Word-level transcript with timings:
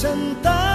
sentado 0.00 0.69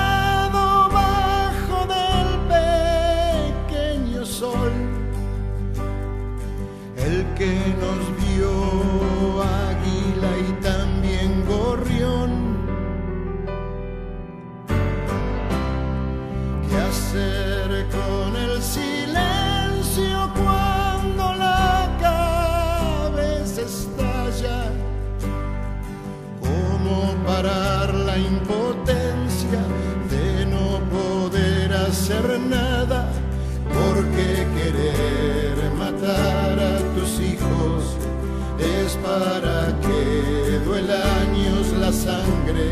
sangre. 42.06 42.68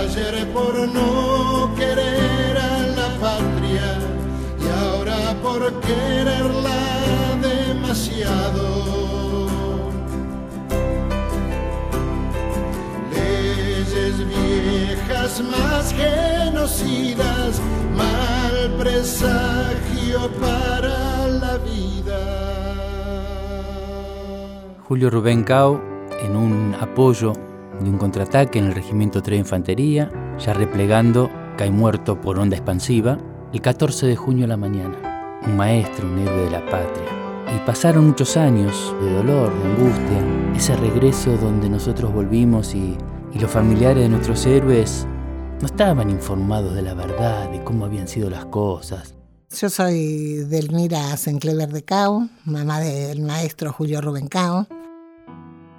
Ayer 0.00 0.34
por 0.52 0.74
no 0.96 1.74
querer 1.76 2.56
a 2.56 2.78
la 2.98 3.08
patria 3.24 3.88
y 4.62 4.66
ahora 4.82 5.20
por 5.42 5.60
quererla 5.86 6.82
demasiado. 7.50 8.66
Leyes 13.14 14.16
viejas 14.34 15.32
más 15.54 15.84
genocidas, 16.02 17.60
mal 18.02 18.56
presagio 18.78 20.20
para 20.40 20.96
la 21.42 21.54
vida. 21.58 22.20
Julio 24.86 25.08
Rubén 25.10 25.42
Cao, 25.44 25.80
en 26.20 26.36
un 26.36 26.76
apoyo 26.80 27.32
de 27.80 27.90
un 27.90 27.98
contraataque 27.98 28.58
en 28.58 28.66
el 28.66 28.74
Regimiento 28.74 29.22
3 29.22 29.36
de 29.36 29.40
Infantería, 29.40 30.10
ya 30.38 30.52
replegando, 30.52 31.30
cae 31.56 31.70
muerto 31.70 32.20
por 32.20 32.38
onda 32.38 32.56
expansiva, 32.56 33.18
el 33.52 33.60
14 33.60 34.06
de 34.06 34.16
junio 34.16 34.44
a 34.44 34.48
la 34.48 34.56
mañana. 34.56 35.40
Un 35.46 35.56
maestro, 35.56 36.06
un 36.06 36.18
héroe 36.18 36.44
de 36.44 36.50
la 36.50 36.64
patria. 36.66 37.06
Y 37.54 37.66
pasaron 37.66 38.06
muchos 38.06 38.36
años 38.36 38.94
de 39.00 39.12
dolor, 39.12 39.52
de 39.52 39.70
angustia, 39.70 40.56
ese 40.56 40.76
regreso 40.76 41.36
donde 41.36 41.68
nosotros 41.68 42.12
volvimos 42.12 42.74
y, 42.74 42.96
y 43.34 43.38
los 43.38 43.50
familiares 43.50 44.04
de 44.04 44.08
nuestros 44.08 44.46
héroes 44.46 45.06
no 45.60 45.66
estaban 45.66 46.10
informados 46.10 46.74
de 46.74 46.82
la 46.82 46.94
verdad, 46.94 47.50
de 47.50 47.62
cómo 47.62 47.84
habían 47.84 48.08
sido 48.08 48.30
las 48.30 48.46
cosas. 48.46 49.14
Yo 49.50 49.68
soy 49.68 50.44
Delmira 50.44 51.14
Senclever 51.16 51.70
de 51.70 51.84
Cao, 51.84 52.28
mamá 52.44 52.80
del 52.80 53.20
maestro 53.20 53.70
Julio 53.70 54.00
Rubén 54.00 54.28
Cao. 54.28 54.66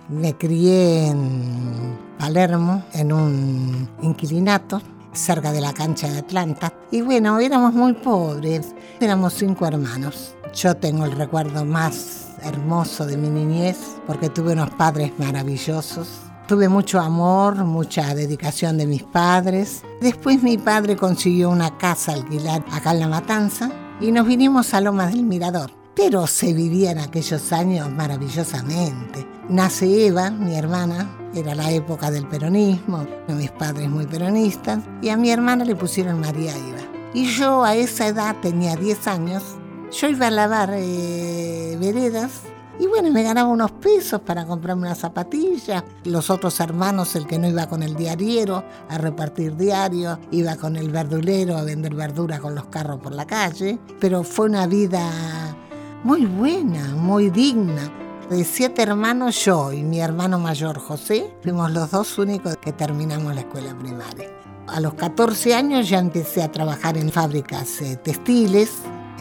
Me 0.10 0.38
crié 0.38 1.08
en 1.08 1.98
Palermo, 2.20 2.84
en 2.94 3.14
un 3.14 3.90
inquilinato, 4.02 4.82
cerca 5.14 5.52
de 5.52 5.62
la 5.62 5.74
cancha 5.74 6.10
de 6.10 6.20
Atlanta. 6.20 6.74
Y 6.92 7.02
bueno, 7.02 7.40
éramos 7.40 7.74
muy 7.74 7.94
pobres, 7.94 8.76
éramos 9.00 9.34
cinco 9.34 9.66
hermanos. 9.66 10.36
Yo 10.54 10.76
tengo 10.76 11.06
el 11.06 11.14
recuerdo 11.14 11.64
más 11.64 12.28
hermoso 12.44 13.06
de 13.06 13.16
mi 13.16 13.30
niñez 13.30 13.78
porque 14.06 14.30
tuve 14.30 14.54
unos 14.54 14.72
padres 14.72 15.14
maravillosos. 15.18 16.10
Tuve 16.48 16.68
mucho 16.68 17.00
amor, 17.00 17.56
mucha 17.64 18.14
dedicación 18.14 18.78
de 18.78 18.86
mis 18.86 19.04
padres. 19.04 19.84
Después 20.02 20.44
mi 20.44 20.58
padre 20.58 20.98
consiguió 20.98 21.50
una 21.50 21.78
casa 21.78 22.12
alquilar 22.12 22.64
acá 22.72 22.92
en 22.92 23.00
La 23.00 23.08
Matanza 23.08 23.72
y 24.02 24.12
nos 24.12 24.28
vinimos 24.28 24.74
a 24.74 24.82
Lomas 24.82 25.14
del 25.14 25.24
Mirador. 25.24 25.83
Pero 25.96 26.26
se 26.28 26.54
vivía 26.54 26.92
en 26.92 27.00
aquellos 27.00 27.52
años 27.54 27.92
maravillosamente. 27.92 29.28
Nace 29.50 30.08
Eva, 30.08 30.32
mi 30.32 30.56
hermana, 30.56 31.18
era 31.36 31.54
la 31.54 31.72
época 31.72 32.10
del 32.10 32.28
peronismo, 32.28 33.06
mis 33.28 33.52
padres 33.52 33.90
muy 33.90 34.06
peronistas, 34.08 34.80
y 35.02 35.10
a 35.10 35.18
mi 35.18 35.30
hermana 35.30 35.66
le 35.66 35.76
pusieron 35.76 36.20
María 36.20 36.56
Eva. 36.56 36.82
Y 37.14 37.26
yo 37.26 37.64
a 37.64 37.76
esa 37.76 38.08
edad, 38.08 38.36
tenía 38.42 38.76
10 38.76 39.08
años, 39.08 39.44
yo 39.92 40.08
iba 40.08 40.28
a 40.28 40.32
lavar 40.32 40.72
eh, 40.74 41.78
veredas 41.80 42.42
y 42.80 42.88
bueno, 42.88 43.12
me 43.12 43.22
ganaba 43.22 43.50
unos 43.50 43.72
pesos 43.72 44.22
para 44.22 44.46
comprarme 44.46 44.88
una 44.88 44.96
zapatilla. 44.96 45.84
Los 46.06 46.30
otros 46.32 46.60
hermanos, 46.60 47.16
el 47.16 47.28
que 47.28 47.38
no 47.38 47.48
iba 47.48 47.68
con 47.68 47.84
el 47.84 47.96
diariero 47.96 48.64
a 48.90 48.98
repartir 48.98 49.56
diario, 49.56 50.20
iba 50.32 50.56
con 50.56 50.76
el 50.76 50.90
verdulero 50.90 51.56
a 51.56 51.64
vender 51.64 51.94
verdura 51.94 52.40
con 52.40 52.56
los 52.56 52.66
carros 52.66 53.00
por 53.00 53.14
la 53.14 53.26
calle. 53.26 53.78
Pero 54.00 54.24
fue 54.24 54.48
una 54.48 54.66
vida 54.66 55.56
muy 56.04 56.26
buena, 56.26 56.96
muy 56.96 57.30
digna. 57.30 57.92
De 58.30 58.44
siete 58.44 58.82
hermanos, 58.82 59.44
yo 59.44 59.72
y 59.72 59.84
mi 59.84 60.00
hermano 60.00 60.40
mayor 60.40 60.80
José, 60.80 61.34
fuimos 61.42 61.72
los 61.72 61.92
dos 61.92 62.18
únicos 62.18 62.58
que 62.58 62.74
terminamos 62.74 63.34
la 63.34 63.42
escuela 63.42 63.78
primaria. 63.78 64.30
A 64.68 64.80
los 64.80 64.94
14 64.96 65.54
años 65.54 65.90
ya 65.90 66.00
empecé 66.00 66.42
a 66.42 66.52
trabajar 66.52 66.98
en 66.98 67.12
fábricas 67.12 67.82
eh, 67.82 67.98
textiles. 67.98 68.72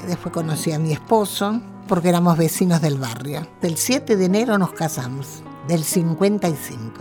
Después 0.07 0.33
conocí 0.33 0.73
a 0.73 0.79
mi 0.79 0.93
esposo, 0.93 1.61
porque 1.89 2.09
éramos 2.09 2.37
vecinos 2.37 2.81
del 2.81 2.99
barrio. 2.99 3.47
Del 3.61 3.77
7 3.77 4.17
de 4.17 4.25
enero 4.25 4.59
nos 4.59 4.73
casamos, 4.73 5.43
del 5.69 5.85
55. 5.85 6.93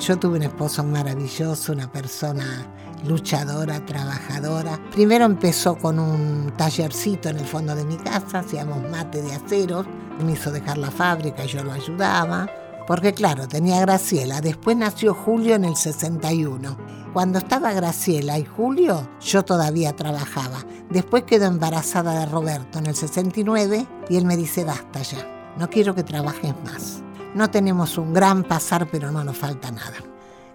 Yo 0.00 0.18
tuve 0.18 0.36
un 0.36 0.42
esposo 0.42 0.84
maravilloso, 0.84 1.72
una 1.72 1.90
persona 1.90 2.66
luchadora, 3.06 3.84
trabajadora. 3.84 4.80
Primero 4.92 5.24
empezó 5.24 5.76
con 5.76 5.98
un 5.98 6.52
tallercito 6.56 7.28
en 7.28 7.38
el 7.38 7.46
fondo 7.46 7.74
de 7.74 7.84
mi 7.84 7.96
casa, 7.96 8.40
hacíamos 8.40 8.82
mate 8.90 9.22
de 9.22 9.34
acero. 9.34 9.84
Me 10.24 10.32
hizo 10.32 10.50
dejar 10.50 10.78
la 10.78 10.90
fábrica 10.90 11.44
yo 11.44 11.62
lo 11.64 11.72
ayudaba. 11.72 12.48
Porque 12.86 13.14
claro, 13.14 13.48
tenía 13.48 13.80
Graciela. 13.80 14.40
Después 14.40 14.76
nació 14.76 15.14
Julio 15.14 15.54
en 15.54 15.64
el 15.64 15.76
61. 15.76 16.76
Cuando 17.14 17.38
estaba 17.38 17.72
Graciela 17.72 18.38
y 18.38 18.44
Julio, 18.44 19.08
yo 19.20 19.44
todavía 19.44 19.94
trabajaba. 19.94 20.58
Después 20.90 21.24
quedó 21.24 21.46
embarazada 21.46 22.20
de 22.20 22.26
Roberto 22.26 22.78
en 22.78 22.86
el 22.86 22.94
69 22.94 23.86
y 24.08 24.16
él 24.16 24.26
me 24.26 24.36
dice, 24.36 24.64
basta 24.64 25.00
ya, 25.00 25.54
no 25.56 25.70
quiero 25.70 25.94
que 25.94 26.02
trabajes 26.02 26.54
más. 26.64 27.02
No 27.34 27.50
tenemos 27.50 27.96
un 27.98 28.12
gran 28.12 28.44
pasar, 28.44 28.88
pero 28.90 29.10
no 29.10 29.24
nos 29.24 29.38
falta 29.38 29.70
nada. 29.70 29.96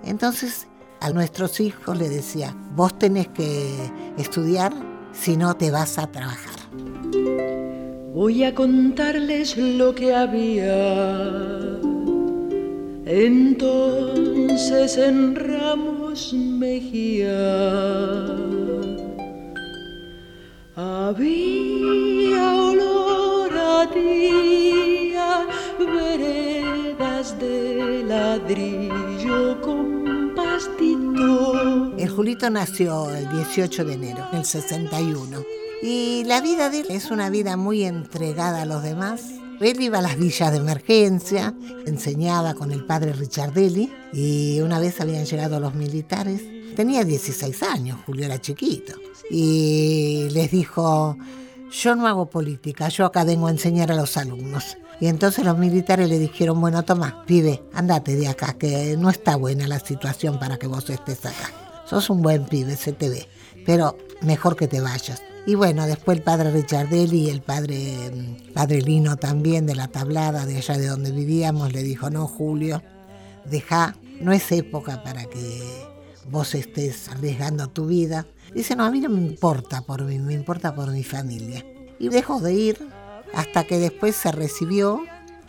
Entonces 0.03 0.67
a 1.01 1.09
nuestros 1.11 1.59
hijos 1.59 1.97
le 1.97 2.09
decía, 2.09 2.55
vos 2.75 2.97
tenés 2.97 3.27
que 3.29 3.75
estudiar, 4.17 4.73
si 5.11 5.37
no 5.37 5.55
te 5.55 5.71
vas 5.71 5.97
a 5.97 6.07
trabajar. 6.07 6.59
Voy 8.13 8.43
a 8.43 8.53
contarles 8.53 9.57
lo 9.57 9.95
que 9.95 10.13
había 10.13 11.79
entonces 13.05 14.97
en 14.97 15.35
Ramos 15.35 16.31
Mejía 16.33 17.39
había 20.75 22.55
olor 22.55 23.51
a 23.57 23.89
tía, 23.91 25.47
veredas 25.79 27.39
de 27.39 28.03
ladrillo 28.05 29.59
con. 29.61 29.99
Julito 32.19 32.49
nació 32.49 33.09
el 33.15 33.29
18 33.29 33.85
de 33.85 33.93
enero 33.93 34.27
del 34.33 34.43
61 34.43 35.41
y 35.81 36.25
la 36.25 36.41
vida 36.41 36.69
de 36.69 36.81
él 36.81 36.87
es 36.89 37.11
una 37.11 37.29
vida 37.29 37.55
muy 37.55 37.85
entregada 37.85 38.63
a 38.63 38.65
los 38.65 38.83
demás 38.83 39.21
él 39.61 39.79
iba 39.79 39.99
a 39.99 40.01
las 40.01 40.17
villas 40.17 40.51
de 40.51 40.57
emergencia, 40.57 41.53
enseñaba 41.85 42.55
con 42.55 42.73
el 42.73 42.85
padre 42.85 43.13
Richardelli 43.13 43.89
y 44.11 44.59
una 44.59 44.81
vez 44.81 44.99
habían 44.99 45.23
llegado 45.23 45.61
los 45.61 45.75
militares. 45.75 46.41
Tenía 46.75 47.05
16 47.05 47.63
años, 47.63 47.99
Julio 48.05 48.25
era 48.25 48.41
chiquito. 48.41 48.95
Y 49.31 50.27
les 50.31 50.51
dijo, 50.51 51.17
yo 51.71 51.95
no 51.95 52.05
hago 52.05 52.25
política, 52.25 52.89
yo 52.89 53.05
acá 53.05 53.23
vengo 53.23 53.47
a 53.47 53.51
enseñar 53.51 53.93
a 53.93 53.95
los 53.95 54.17
alumnos. 54.17 54.77
Y 54.99 55.07
entonces 55.07 55.45
los 55.45 55.57
militares 55.57 56.09
le 56.09 56.19
dijeron, 56.19 56.59
bueno, 56.59 56.83
Tomás, 56.83 57.13
pibe, 57.25 57.63
andate 57.73 58.17
de 58.17 58.27
acá, 58.27 58.57
que 58.57 58.97
no 58.97 59.09
está 59.09 59.37
buena 59.37 59.69
la 59.69 59.79
situación 59.79 60.37
para 60.37 60.57
que 60.57 60.67
vos 60.67 60.89
estés 60.89 61.25
acá. 61.25 61.68
Sos 61.89 62.11
un 62.11 62.21
buen 62.21 62.45
pibe, 62.45 62.75
se 62.75 62.93
te 62.93 63.09
ve, 63.09 63.27
pero 63.65 63.97
mejor 64.21 64.55
que 64.55 64.67
te 64.67 64.79
vayas. 64.79 65.23
Y 65.47 65.55
bueno, 65.55 65.87
después 65.87 66.19
el 66.19 66.23
padre 66.23 66.51
Richardelli 66.51 67.21
y 67.25 67.29
el 67.31 67.41
padre, 67.41 68.11
mm, 68.13 68.53
padre 68.53 68.83
Lino 68.83 69.17
también 69.17 69.65
de 69.65 69.73
la 69.73 69.87
tablada 69.87 70.45
de 70.45 70.57
allá 70.57 70.77
de 70.77 70.85
donde 70.85 71.11
vivíamos 71.11 71.73
le 71.73 71.81
dijo, 71.81 72.11
no 72.11 72.27
Julio, 72.27 72.83
deja, 73.49 73.95
no 74.21 74.31
es 74.31 74.51
época 74.51 75.01
para 75.01 75.25
que 75.25 75.87
vos 76.29 76.53
estés 76.53 77.09
arriesgando 77.09 77.69
tu 77.69 77.87
vida. 77.87 78.27
Dice, 78.53 78.75
no, 78.75 78.85
a 78.85 78.91
mí 78.91 78.99
no 78.99 79.09
me 79.09 79.21
importa 79.21 79.81
por 79.81 80.03
mí, 80.03 80.19
me 80.19 80.35
importa 80.35 80.75
por 80.75 80.91
mi 80.91 81.03
familia. 81.03 81.65
Y 81.97 82.09
dejó 82.09 82.39
de 82.39 82.53
ir 82.53 82.87
hasta 83.33 83.63
que 83.63 83.79
después 83.79 84.15
se 84.15 84.31
recibió. 84.31 85.01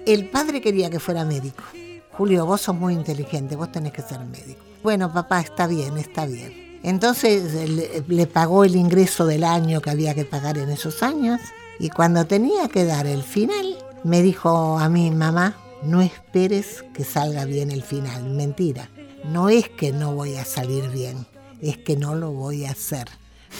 El 0.06 0.30
padre 0.30 0.62
quería 0.62 0.88
que 0.88 1.00
fuera 1.00 1.26
médico. 1.26 1.64
Julio, 2.12 2.46
vos 2.46 2.62
sos 2.62 2.74
muy 2.74 2.94
inteligente, 2.94 3.56
vos 3.56 3.70
tenés 3.70 3.92
que 3.92 4.00
ser 4.00 4.20
médico. 4.20 4.69
Bueno, 4.82 5.12
papá, 5.12 5.40
está 5.40 5.66
bien, 5.66 5.98
está 5.98 6.26
bien. 6.26 6.80
Entonces 6.82 7.68
le, 8.08 8.26
pagó 8.26 8.64
el 8.64 8.76
ingreso 8.76 9.26
del 9.26 9.44
año 9.44 9.82
que 9.82 9.90
había 9.90 10.14
que 10.14 10.24
pagar 10.24 10.56
en 10.56 10.70
esos 10.70 11.02
años 11.02 11.40
y 11.78 11.90
cuando 11.90 12.26
tenía 12.26 12.68
que 12.68 12.84
dar 12.86 13.06
el 13.06 13.22
final, 13.22 13.76
me 14.02 14.22
dijo 14.22 14.78
a 14.78 14.88
mi 14.88 15.10
mamá, 15.10 15.56
no 15.82 16.00
esperes 16.00 16.84
que 16.94 17.04
salga 17.04 17.44
bien 17.44 17.70
el 17.70 17.82
final. 17.82 18.30
Mentira, 18.30 18.88
no 19.24 19.50
es 19.50 19.68
que 19.68 19.92
no 19.92 20.14
voy 20.14 20.36
a 20.36 20.44
salir 20.46 20.88
bien, 20.88 21.26
es 21.60 21.76
que 21.76 21.96
no 21.96 22.14
lo 22.14 22.32
voy 22.32 22.64
a 22.64 22.70
hacer. 22.70 23.08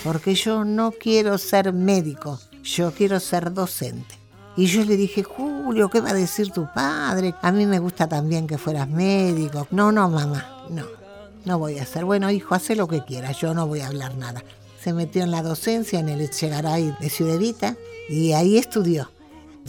Porque 0.02 0.34
yo 0.34 0.64
no 0.64 0.92
quiero 0.92 1.36
ser 1.36 1.74
médico, 1.74 2.40
yo 2.62 2.92
quiero 2.92 3.20
ser 3.20 3.52
docente. 3.52 4.18
Y 4.56 4.66
yo 4.66 4.84
le 4.84 4.96
dije, 4.96 5.22
Julio, 5.22 5.90
¿qué 5.90 6.00
va 6.00 6.10
a 6.10 6.14
decir 6.14 6.50
tu 6.50 6.66
padre? 6.74 7.34
A 7.42 7.52
mí 7.52 7.66
me 7.66 7.78
gusta 7.78 8.08
también 8.08 8.46
que 8.46 8.58
fueras 8.58 8.88
médico. 8.88 9.66
No, 9.70 9.92
no, 9.92 10.08
mamá, 10.08 10.64
no, 10.70 10.99
no 11.44 11.58
voy 11.58 11.78
a 11.78 11.82
hacer. 11.82 12.04
Bueno, 12.04 12.30
hijo, 12.30 12.54
haz 12.54 12.70
lo 12.70 12.88
que 12.88 13.04
quieras, 13.04 13.38
yo 13.40 13.54
no 13.54 13.66
voy 13.66 13.80
a 13.80 13.88
hablar 13.88 14.16
nada. 14.16 14.42
Se 14.82 14.92
metió 14.92 15.22
en 15.22 15.30
la 15.30 15.42
docencia 15.42 16.00
en 16.00 16.08
el 16.08 16.20
Echegaray 16.20 16.96
de 17.00 17.10
Ciudadita 17.10 17.76
y 18.08 18.32
ahí 18.32 18.56
estudió 18.56 19.10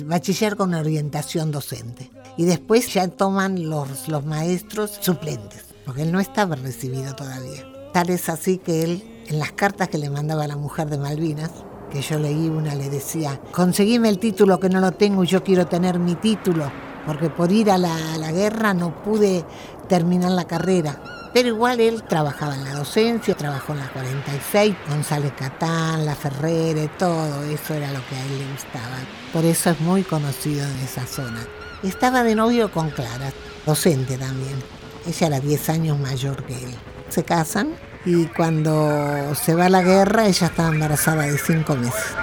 bachiller 0.05 0.55
con 0.55 0.73
orientación 0.73 1.51
docente. 1.51 2.09
Y 2.37 2.45
después 2.45 2.93
ya 2.93 3.07
toman 3.07 3.69
los, 3.69 4.07
los 4.07 4.25
maestros 4.25 4.97
suplentes, 5.01 5.65
porque 5.85 6.03
él 6.03 6.11
no 6.11 6.19
estaba 6.19 6.55
recibido 6.55 7.15
todavía. 7.15 7.65
Tal 7.93 8.09
es 8.09 8.29
así 8.29 8.57
que 8.57 8.83
él, 8.83 9.23
en 9.27 9.39
las 9.39 9.51
cartas 9.51 9.89
que 9.89 9.97
le 9.97 10.09
mandaba 10.09 10.45
a 10.45 10.47
la 10.47 10.55
mujer 10.55 10.89
de 10.89 10.97
Malvinas, 10.97 11.51
que 11.91 12.01
yo 12.01 12.19
leí 12.19 12.47
una, 12.47 12.73
le 12.73 12.89
decía, 12.89 13.39
conseguime 13.51 14.07
el 14.07 14.17
título 14.17 14.59
que 14.59 14.69
no 14.69 14.79
lo 14.79 14.93
tengo 14.93 15.23
y 15.23 15.27
yo 15.27 15.43
quiero 15.43 15.67
tener 15.67 15.99
mi 15.99 16.15
título, 16.15 16.71
porque 17.05 17.29
por 17.29 17.51
ir 17.51 17.69
a 17.69 17.77
la, 17.77 18.13
a 18.13 18.17
la 18.17 18.31
guerra 18.31 18.73
no 18.73 19.03
pude 19.03 19.43
terminar 19.89 20.31
la 20.31 20.45
carrera. 20.45 21.01
Pero 21.33 21.47
igual 21.47 21.79
él 21.79 22.03
trabajaba 22.03 22.55
en 22.55 22.65
la 22.65 22.73
docencia, 22.73 23.35
trabajó 23.35 23.71
en 23.71 23.79
la 23.79 23.89
46, 23.89 24.75
González 24.89 25.31
Catán, 25.37 26.05
La 26.05 26.15
Ferrere, 26.15 26.89
todo 26.99 27.43
eso 27.43 27.73
era 27.73 27.91
lo 27.93 28.05
que 28.07 28.15
a 28.15 28.25
él 28.25 28.39
le 28.39 28.51
gustaba. 28.51 28.97
Por 29.31 29.45
eso 29.45 29.69
es 29.69 29.79
muy 29.79 30.03
conocido 30.03 30.67
en 30.67 30.79
esa 30.79 31.05
zona. 31.05 31.39
Estaba 31.83 32.23
de 32.23 32.35
novio 32.35 32.69
con 32.71 32.89
Clara, 32.89 33.31
docente 33.65 34.17
también. 34.17 34.61
Ella 35.07 35.27
era 35.27 35.39
10 35.39 35.69
años 35.69 35.99
mayor 35.99 36.43
que 36.43 36.53
él. 36.53 36.75
Se 37.09 37.23
casan 37.23 37.75
y 38.05 38.25
cuando 38.25 39.33
se 39.35 39.55
va 39.55 39.65
a 39.65 39.69
la 39.69 39.81
guerra 39.81 40.27
ella 40.27 40.47
estaba 40.47 40.69
embarazada 40.69 41.23
de 41.23 41.37
5 41.37 41.75
meses. 41.75 42.13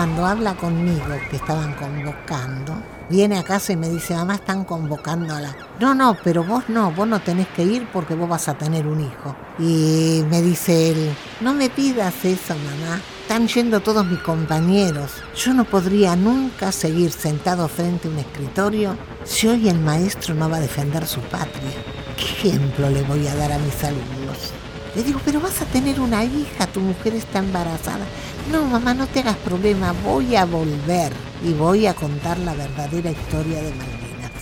Cuando 0.00 0.24
habla 0.24 0.54
conmigo, 0.54 1.04
que 1.28 1.36
estaban 1.36 1.74
convocando, 1.74 2.74
viene 3.10 3.38
a 3.38 3.42
casa 3.42 3.74
y 3.74 3.76
me 3.76 3.90
dice, 3.90 4.14
mamá, 4.14 4.36
están 4.36 4.64
convocando 4.64 5.34
a 5.34 5.42
la... 5.42 5.54
No, 5.78 5.94
no, 5.94 6.16
pero 6.24 6.42
vos 6.42 6.70
no, 6.70 6.90
vos 6.92 7.06
no 7.06 7.20
tenés 7.20 7.48
que 7.48 7.64
ir 7.64 7.86
porque 7.92 8.14
vos 8.14 8.26
vas 8.26 8.48
a 8.48 8.54
tener 8.54 8.86
un 8.86 9.02
hijo. 9.02 9.36
Y 9.58 10.24
me 10.30 10.40
dice 10.40 10.92
él, 10.92 11.14
no 11.42 11.52
me 11.52 11.68
pidas 11.68 12.14
eso, 12.24 12.54
mamá. 12.54 12.98
Están 13.20 13.46
yendo 13.46 13.80
todos 13.80 14.06
mis 14.06 14.20
compañeros. 14.20 15.12
Yo 15.36 15.52
no 15.52 15.66
podría 15.66 16.16
nunca 16.16 16.72
seguir 16.72 17.12
sentado 17.12 17.68
frente 17.68 18.08
a 18.08 18.10
un 18.10 18.20
escritorio 18.20 18.96
si 19.24 19.48
hoy 19.48 19.68
el 19.68 19.80
maestro 19.80 20.34
no 20.34 20.48
va 20.48 20.56
a 20.56 20.60
defender 20.60 21.06
su 21.06 21.20
patria. 21.20 21.76
¿Qué 22.16 22.48
ejemplo 22.48 22.88
le 22.88 23.02
voy 23.02 23.26
a 23.26 23.34
dar 23.34 23.52
a 23.52 23.58
mis 23.58 23.84
alumnos? 23.84 24.59
Le 24.96 25.04
digo, 25.04 25.20
pero 25.24 25.40
vas 25.40 25.62
a 25.62 25.66
tener 25.66 26.00
una 26.00 26.24
hija, 26.24 26.66
tu 26.66 26.80
mujer 26.80 27.14
está 27.14 27.38
embarazada. 27.38 28.04
No, 28.50 28.64
mamá, 28.64 28.92
no 28.92 29.06
te 29.06 29.20
hagas 29.20 29.36
problema, 29.36 29.94
voy 30.04 30.34
a 30.34 30.44
volver 30.44 31.12
y 31.44 31.52
voy 31.52 31.86
a 31.86 31.94
contar 31.94 32.38
la 32.38 32.54
verdadera 32.54 33.12
historia 33.12 33.62
de 33.62 33.70
Malvinas. 33.70 34.32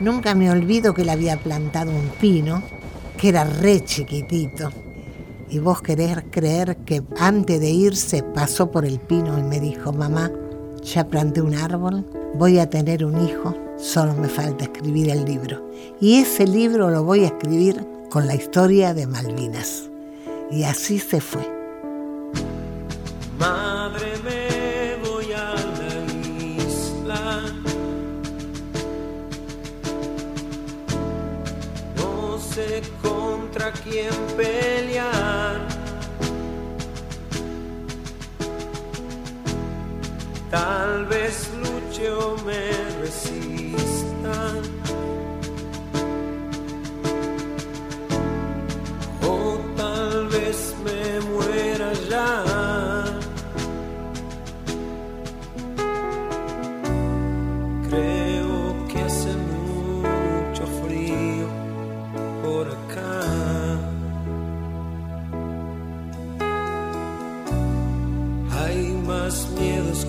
Nunca 0.00 0.34
me 0.34 0.50
olvido 0.50 0.94
que 0.94 1.04
le 1.04 1.12
había 1.12 1.36
plantado 1.36 1.90
un 1.90 2.08
pino, 2.20 2.62
que 3.18 3.28
era 3.28 3.44
re 3.44 3.84
chiquitito. 3.84 4.70
Y 5.50 5.58
vos 5.58 5.82
querés 5.82 6.24
creer 6.30 6.78
que 6.78 7.02
antes 7.18 7.60
de 7.60 7.70
irse 7.70 8.22
pasó 8.22 8.70
por 8.70 8.86
el 8.86 8.98
pino 8.98 9.38
y 9.38 9.42
me 9.42 9.60
dijo, 9.60 9.92
mamá, 9.92 10.32
ya 10.82 11.06
planté 11.06 11.42
un 11.42 11.54
árbol, 11.54 12.06
voy 12.34 12.58
a 12.58 12.70
tener 12.70 13.04
un 13.04 13.28
hijo, 13.28 13.54
solo 13.76 14.14
me 14.14 14.28
falta 14.28 14.64
escribir 14.64 15.10
el 15.10 15.24
libro. 15.26 15.70
Y 16.00 16.16
ese 16.16 16.46
libro 16.46 16.90
lo 16.90 17.04
voy 17.04 17.24
a 17.24 17.26
escribir 17.26 17.86
con 18.16 18.26
la 18.26 18.34
historia 18.34 18.94
de 18.94 19.06
Malvinas. 19.06 19.90
Y 20.50 20.64
así 20.64 20.98
se 20.98 21.20
fue. 21.20 21.46
Madre, 23.38 24.12
me 24.24 25.06
voy 25.06 25.32
a 25.34 25.52
la 25.52 26.56
isla. 26.56 27.42
No 31.98 32.38
sé 32.38 32.80
contra 33.02 33.70
quién 33.84 34.14
pelear. 34.34 35.60
Tal 40.50 41.04
vez 41.04 41.50
luche 41.62 42.10
o 42.12 42.34
me 42.46 42.85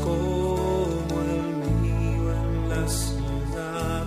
como 0.03 1.21
el 1.21 1.63
en 1.89 2.69
la 2.69 2.87
ciudad. 2.87 4.05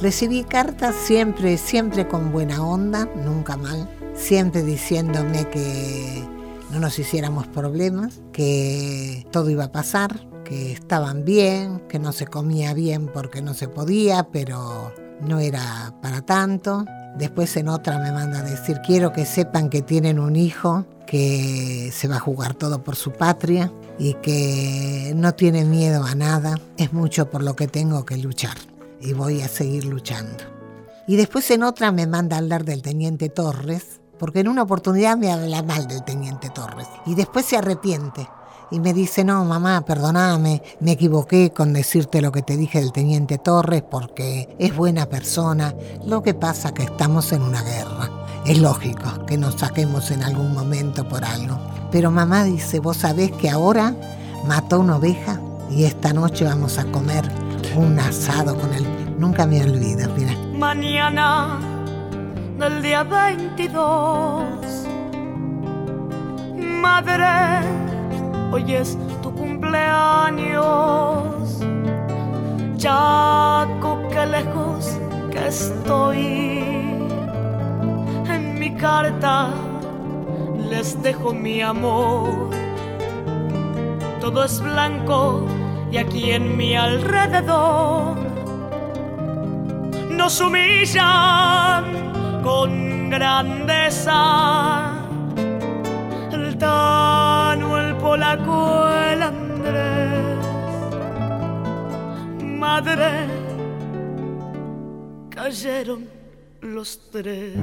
Recibí 0.00 0.44
cartas 0.44 0.94
siempre, 0.94 1.58
siempre 1.58 2.06
con 2.06 2.30
buena 2.30 2.64
onda, 2.64 3.08
nunca 3.16 3.56
mal, 3.56 3.88
siempre 4.14 4.62
diciéndome 4.62 5.48
que 5.48 6.24
no 6.70 6.78
nos 6.78 7.00
hiciéramos 7.00 7.48
problemas, 7.48 8.20
que 8.32 9.26
todo 9.32 9.50
iba 9.50 9.64
a 9.64 9.72
pasar, 9.72 10.28
que 10.44 10.70
estaban 10.70 11.24
bien, 11.24 11.80
que 11.88 11.98
no 11.98 12.12
se 12.12 12.28
comía 12.28 12.74
bien 12.74 13.08
porque 13.12 13.42
no 13.42 13.54
se 13.54 13.66
podía, 13.66 14.28
pero 14.30 14.94
no 15.20 15.40
era 15.40 15.96
para 16.00 16.22
tanto. 16.22 16.84
Después 17.16 17.56
en 17.56 17.68
otra 17.68 17.98
me 17.98 18.12
manda 18.12 18.40
a 18.40 18.42
decir, 18.42 18.80
quiero 18.86 19.12
que 19.12 19.26
sepan 19.26 19.68
que 19.68 19.82
tienen 19.82 20.18
un 20.18 20.36
hijo 20.36 20.86
que 21.06 21.90
se 21.92 22.06
va 22.06 22.16
a 22.16 22.20
jugar 22.20 22.54
todo 22.54 22.84
por 22.84 22.94
su 22.96 23.12
patria 23.12 23.72
y 23.98 24.14
que 24.14 25.12
no 25.16 25.34
tiene 25.34 25.64
miedo 25.64 26.04
a 26.04 26.14
nada, 26.14 26.58
es 26.76 26.92
mucho 26.92 27.28
por 27.28 27.42
lo 27.42 27.56
que 27.56 27.66
tengo 27.66 28.04
que 28.04 28.16
luchar 28.16 28.56
y 29.00 29.12
voy 29.12 29.42
a 29.42 29.48
seguir 29.48 29.84
luchando. 29.84 30.44
Y 31.06 31.16
después 31.16 31.50
en 31.50 31.64
otra 31.64 31.90
me 31.90 32.06
manda 32.06 32.36
a 32.36 32.38
hablar 32.38 32.64
del 32.64 32.82
teniente 32.82 33.28
Torres, 33.28 34.00
porque 34.18 34.40
en 34.40 34.48
una 34.48 34.62
oportunidad 34.62 35.16
me 35.16 35.32
habla 35.32 35.62
mal 35.62 35.88
del 35.88 36.04
teniente 36.04 36.50
Torres 36.50 36.86
y 37.06 37.14
después 37.14 37.44
se 37.44 37.56
arrepiente 37.56 38.28
y 38.70 38.80
me 38.80 38.92
dice, 38.92 39.24
no, 39.24 39.44
mamá, 39.44 39.82
perdóname, 39.82 40.62
me 40.80 40.92
equivoqué 40.92 41.50
con 41.50 41.72
decirte 41.72 42.22
lo 42.22 42.32
que 42.32 42.42
te 42.42 42.56
dije 42.56 42.78
del 42.80 42.92
teniente 42.92 43.38
Torres 43.38 43.82
porque 43.82 44.48
es 44.58 44.74
buena 44.74 45.06
persona. 45.06 45.74
Lo 46.06 46.22
que 46.22 46.34
pasa 46.34 46.72
que 46.72 46.84
estamos 46.84 47.32
en 47.32 47.42
una 47.42 47.62
guerra. 47.62 48.08
Es 48.46 48.58
lógico 48.58 49.26
que 49.26 49.36
nos 49.36 49.56
saquemos 49.56 50.10
en 50.10 50.22
algún 50.22 50.54
momento 50.54 51.06
por 51.08 51.24
algo. 51.24 51.58
Pero 51.90 52.10
mamá 52.10 52.44
dice, 52.44 52.78
vos 52.78 52.98
sabés 52.98 53.32
que 53.32 53.50
ahora 53.50 53.94
mató 54.46 54.80
una 54.80 54.96
oveja 54.96 55.40
y 55.70 55.84
esta 55.84 56.12
noche 56.12 56.44
vamos 56.44 56.78
a 56.78 56.84
comer 56.84 57.24
un 57.76 57.98
asado 57.98 58.56
con 58.56 58.72
él. 58.72 58.86
Nunca 59.18 59.46
me 59.46 59.62
olvido, 59.62 60.08
mira. 60.16 60.34
Mañana 60.54 61.58
del 62.58 62.82
día 62.82 63.02
22. 63.02 64.44
Madre, 66.80 67.99
hoy 68.50 68.74
es 68.74 68.98
tu 69.22 69.32
cumpleaños. 69.34 70.64
Chaco, 72.76 74.02
qué 74.10 74.26
lejos 74.26 74.98
que 75.30 75.46
estoy. 75.48 76.58
En 78.28 78.58
mi 78.58 78.74
carta 78.74 79.50
les 80.68 81.00
dejo 81.02 81.32
mi 81.32 81.60
amor. 81.60 82.50
Todo 84.20 84.44
es 84.44 84.60
blanco 84.60 85.46
y 85.90 85.96
aquí 85.96 86.30
en 86.30 86.56
mi 86.56 86.74
alrededor 86.76 88.16
nos 90.10 90.40
humillan 90.40 91.84
con 92.42 93.10
grandeza. 93.10 94.99
Polaco, 98.10 98.88
el 98.88 99.22
Andrés. 99.22 100.36
madre 102.42 103.28
cayeron 105.30 106.08
los 106.60 107.08
tres. 107.12 107.54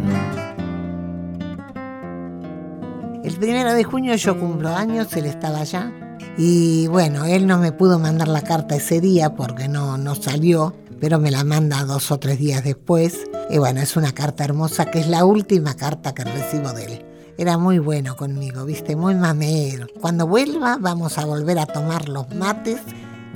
El 3.25 3.35
primero 3.35 3.73
de 3.73 3.83
junio 3.83 4.15
yo 4.15 4.39
cumplo 4.39 4.69
años, 4.69 5.11
él 5.17 5.25
estaba 5.25 5.59
allá. 5.59 5.91
Y 6.37 6.87
bueno, 6.87 7.25
él 7.25 7.45
no 7.45 7.57
me 7.57 7.73
pudo 7.73 7.99
mandar 7.99 8.29
la 8.29 8.41
carta 8.41 8.77
ese 8.77 9.01
día 9.01 9.35
porque 9.35 9.67
no, 9.67 9.97
no 9.97 10.15
salió, 10.15 10.73
pero 11.01 11.19
me 11.19 11.29
la 11.29 11.43
manda 11.43 11.83
dos 11.83 12.09
o 12.09 12.19
tres 12.19 12.39
días 12.39 12.63
después. 12.63 13.19
Y 13.49 13.57
bueno, 13.57 13.81
es 13.81 13.97
una 13.97 14.13
carta 14.13 14.45
hermosa 14.45 14.85
que 14.85 14.99
es 14.99 15.09
la 15.09 15.25
última 15.25 15.75
carta 15.75 16.13
que 16.13 16.23
recibo 16.23 16.71
de 16.71 16.85
él. 16.85 17.06
Era 17.37 17.57
muy 17.57 17.79
bueno 17.79 18.15
conmigo, 18.15 18.65
viste, 18.65 18.95
muy 18.95 19.15
mamero. 19.15 19.87
Cuando 20.01 20.27
vuelva 20.27 20.77
vamos 20.79 21.17
a 21.17 21.25
volver 21.25 21.59
a 21.59 21.65
tomar 21.65 22.09
los 22.09 22.33
mates 22.33 22.79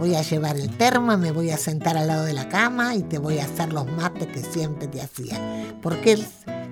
voy 0.01 0.15
a 0.15 0.23
llevar 0.23 0.57
el 0.57 0.75
termo, 0.77 1.15
me 1.15 1.31
voy 1.31 1.51
a 1.51 1.57
sentar 1.57 1.95
al 1.95 2.07
lado 2.07 2.25
de 2.25 2.33
la 2.33 2.49
cama 2.49 2.95
y 2.95 3.03
te 3.03 3.19
voy 3.19 3.37
a 3.37 3.45
hacer 3.45 3.71
los 3.71 3.85
mates 3.85 4.27
que 4.29 4.41
siempre 4.41 4.87
te 4.87 4.99
hacía. 4.99 5.39
Porque 5.79 6.13
él 6.13 6.27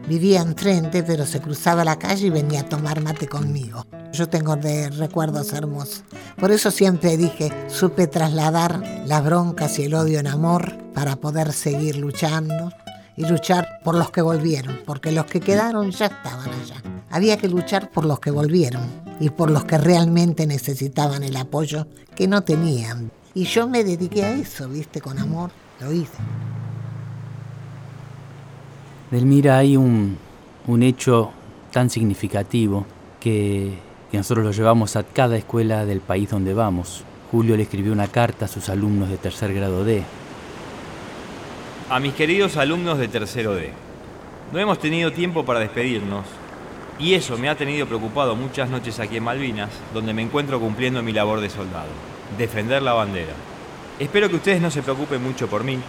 vivía 0.08 0.42
enfrente, 0.42 1.04
pero 1.04 1.28
se 1.28 1.40
cruzaba 1.40 1.84
la 1.84 2.00
calle 2.00 2.26
y 2.26 2.32
venía 2.32 2.62
a 2.62 2.70
tomar 2.70 3.02
mate 3.02 3.28
conmigo. 3.28 3.86
Yo 4.12 4.28
tengo 4.28 4.56
de 4.56 4.90
recuerdos 4.90 5.54
hermosos. 5.54 6.04
Por 6.40 6.52
eso 6.52 6.72
siempre 6.72 7.18
dije, 7.18 7.52
supe 7.68 8.08
trasladar 8.08 8.82
las 9.06 9.24
broncas 9.24 9.78
y 9.78 9.84
el 9.84 9.94
odio 9.94 10.20
en 10.20 10.26
amor 10.26 10.76
para 10.96 11.16
poder 11.16 11.54
seguir 11.54 11.98
luchando 11.98 12.72
y 13.16 13.28
luchar 13.28 13.80
por 13.84 13.94
los 13.94 14.10
que 14.10 14.24
volvieron, 14.24 14.80
porque 14.88 15.12
los 15.12 15.26
que 15.26 15.40
quedaron 15.40 15.92
ya 15.92 16.08
estaban 16.08 16.50
allá. 16.50 16.99
Había 17.12 17.38
que 17.38 17.48
luchar 17.48 17.90
por 17.90 18.06
los 18.06 18.20
que 18.20 18.32
volvieron 18.32 18.84
y 19.20 19.30
por 19.30 19.50
los 19.50 19.66
que 19.66 19.78
realmente 19.78 20.46
necesitaban 20.46 21.24
el 21.24 21.36
apoyo 21.38 21.88
que 22.16 22.28
no 22.28 22.42
tenían. 22.42 23.12
Y 23.34 23.46
yo 23.46 23.68
me 23.68 23.84
dediqué 23.84 24.26
a 24.26 24.34
eso, 24.34 24.70
viste, 24.70 25.02
con 25.02 25.18
amor, 25.18 25.52
lo 25.80 25.92
hice. 25.92 26.18
Delmira, 29.12 29.58
hay 29.58 29.76
un, 29.76 30.18
un 30.68 30.84
hecho 30.84 31.32
tan 31.72 31.90
significativo 31.90 32.86
que, 33.20 33.74
que 34.12 34.18
nosotros 34.18 34.46
lo 34.46 34.52
llevamos 34.52 34.96
a 34.96 35.04
cada 35.04 35.36
escuela 35.36 35.86
del 35.86 36.02
país 36.02 36.30
donde 36.30 36.54
vamos. 36.54 37.04
Julio 37.32 37.58
le 37.58 37.64
escribió 37.64 37.92
una 37.92 38.08
carta 38.08 38.46
a 38.46 38.48
sus 38.48 38.70
alumnos 38.70 39.10
de 39.10 39.18
tercer 39.18 39.54
grado 39.54 39.84
D. 39.84 40.04
A 41.90 42.00
mis 42.00 42.14
queridos 42.14 42.56
alumnos 42.58 43.00
de 43.00 43.08
tercero 43.08 43.56
D, 43.56 43.72
no 44.52 44.60
hemos 44.60 44.80
tenido 44.80 45.12
tiempo 45.12 45.44
para 45.44 45.60
despedirnos 45.60 46.26
y 47.00 47.14
eso 47.14 47.38
me 47.38 47.50
ha 47.50 47.56
tenido 47.56 47.88
preocupado 47.88 48.36
muchas 48.36 48.70
noches 48.70 49.00
aquí 49.00 49.18
en 49.18 49.24
Malvinas, 49.24 49.70
donde 49.94 50.14
me 50.14 50.22
encuentro 50.22 50.60
cumpliendo 50.60 51.02
mi 51.02 51.14
labor 51.14 51.40
de 51.40 51.50
soldado 51.50 51.88
defender 52.38 52.82
la 52.82 52.94
bandera. 52.94 53.34
Espero 54.00 54.30
que 54.30 54.36
ustedes 54.36 54.62
no 54.62 54.72
se 54.72 54.84
preocupen 54.84 55.24
mucho 55.24 55.48
por 55.48 55.64
mí, 55.64 55.80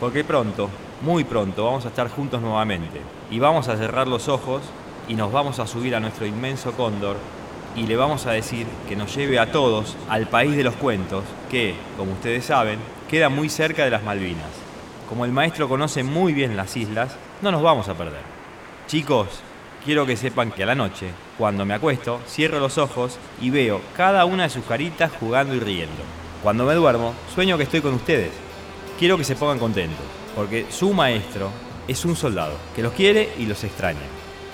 porque 0.00 0.24
pronto, 0.24 0.68
muy 1.02 1.24
pronto, 1.24 1.64
vamos 1.64 1.84
a 1.86 1.88
estar 1.88 2.08
juntos 2.08 2.40
nuevamente 2.40 3.00
y 3.30 3.38
vamos 3.38 3.68
a 3.68 3.76
cerrar 3.76 4.06
los 4.06 4.28
ojos 4.28 4.62
y 5.08 5.14
nos 5.14 5.32
vamos 5.32 5.58
a 5.58 5.66
subir 5.66 5.94
a 5.94 6.00
nuestro 6.00 6.26
inmenso 6.26 6.72
cóndor 6.72 7.16
y 7.74 7.86
le 7.86 7.96
vamos 7.96 8.26
a 8.26 8.32
decir 8.32 8.66
que 8.88 8.96
nos 8.96 9.14
lleve 9.14 9.38
a 9.38 9.50
todos 9.50 9.96
al 10.08 10.26
país 10.26 10.56
de 10.56 10.64
los 10.64 10.74
cuentos, 10.74 11.24
que, 11.50 11.74
como 11.96 12.12
ustedes 12.12 12.44
saben, 12.44 12.78
queda 13.08 13.28
muy 13.28 13.48
cerca 13.48 13.84
de 13.84 13.90
las 13.90 14.02
Malvinas. 14.02 14.46
Como 15.08 15.24
el 15.24 15.32
maestro 15.32 15.68
conoce 15.68 16.02
muy 16.02 16.32
bien 16.32 16.56
las 16.56 16.76
islas, 16.76 17.16
no 17.40 17.50
nos 17.50 17.62
vamos 17.62 17.88
a 17.88 17.94
perder. 17.94 18.20
Chicos, 18.86 19.28
quiero 19.88 20.04
que 20.04 20.18
sepan 20.18 20.50
que 20.50 20.64
a 20.64 20.66
la 20.66 20.74
noche, 20.74 21.12
cuando 21.38 21.64
me 21.64 21.72
acuesto, 21.72 22.20
cierro 22.28 22.60
los 22.60 22.76
ojos 22.76 23.16
y 23.40 23.48
veo 23.48 23.80
cada 23.96 24.26
una 24.26 24.42
de 24.42 24.50
sus 24.50 24.66
caritas 24.66 25.10
jugando 25.18 25.54
y 25.54 25.60
riendo. 25.60 26.02
Cuando 26.42 26.66
me 26.66 26.74
duermo, 26.74 27.14
sueño 27.34 27.56
que 27.56 27.62
estoy 27.62 27.80
con 27.80 27.94
ustedes. 27.94 28.32
Quiero 28.98 29.16
que 29.16 29.24
se 29.24 29.34
pongan 29.34 29.58
contentos, 29.58 30.04
porque 30.36 30.66
su 30.68 30.92
maestro 30.92 31.48
es 31.88 32.04
un 32.04 32.16
soldado 32.16 32.52
que 32.76 32.82
los 32.82 32.92
quiere 32.92 33.30
y 33.38 33.46
los 33.46 33.64
extraña. 33.64 34.06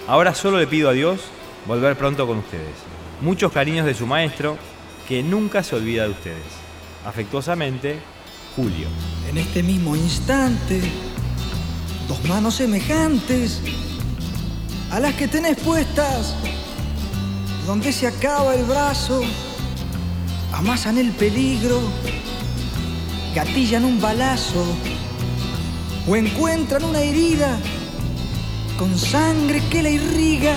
Ahora 0.07 0.37
solo 0.37 0.57
le 0.57 0.69
pido 0.69 0.89
a 0.89 0.93
Dios 0.93 1.23
volver 1.67 1.97
pronto 1.97 2.29
con 2.29 2.39
ustedes. 2.39 2.77
Muchos 3.21 3.51
cariños 3.51 3.87
de 3.87 3.95
su 3.95 4.07
maestro, 4.07 4.57
que 5.09 5.25
nunca 5.25 5.65
se 5.65 5.75
olvida 5.75 6.05
de 6.05 6.11
ustedes. 6.11 6.47
Afectuosamente, 7.05 7.99
Julio. 8.55 8.87
En 9.29 9.39
este 9.39 9.65
mismo 9.65 9.97
instante, 9.97 10.81
dos 12.07 12.25
manos 12.25 12.55
semejantes 12.55 13.61
a 14.95 15.01
las 15.01 15.15
que 15.15 15.27
tenés 15.27 15.59
puestas, 15.59 16.37
donde 17.67 17.93
se 17.93 18.07
acaba 18.07 18.55
el 18.55 18.63
brazo, 18.63 19.23
amasan 20.53 20.99
el 20.99 21.11
peligro, 21.11 21.81
gatillan 23.35 23.85
un 23.85 24.01
balazo 24.01 24.65
o 26.07 26.15
encuentran 26.15 26.85
una 26.85 27.01
herida 27.01 27.59
con 28.79 28.97
sangre 28.97 29.61
que 29.69 29.83
la 29.83 29.91
irriga, 29.91 30.55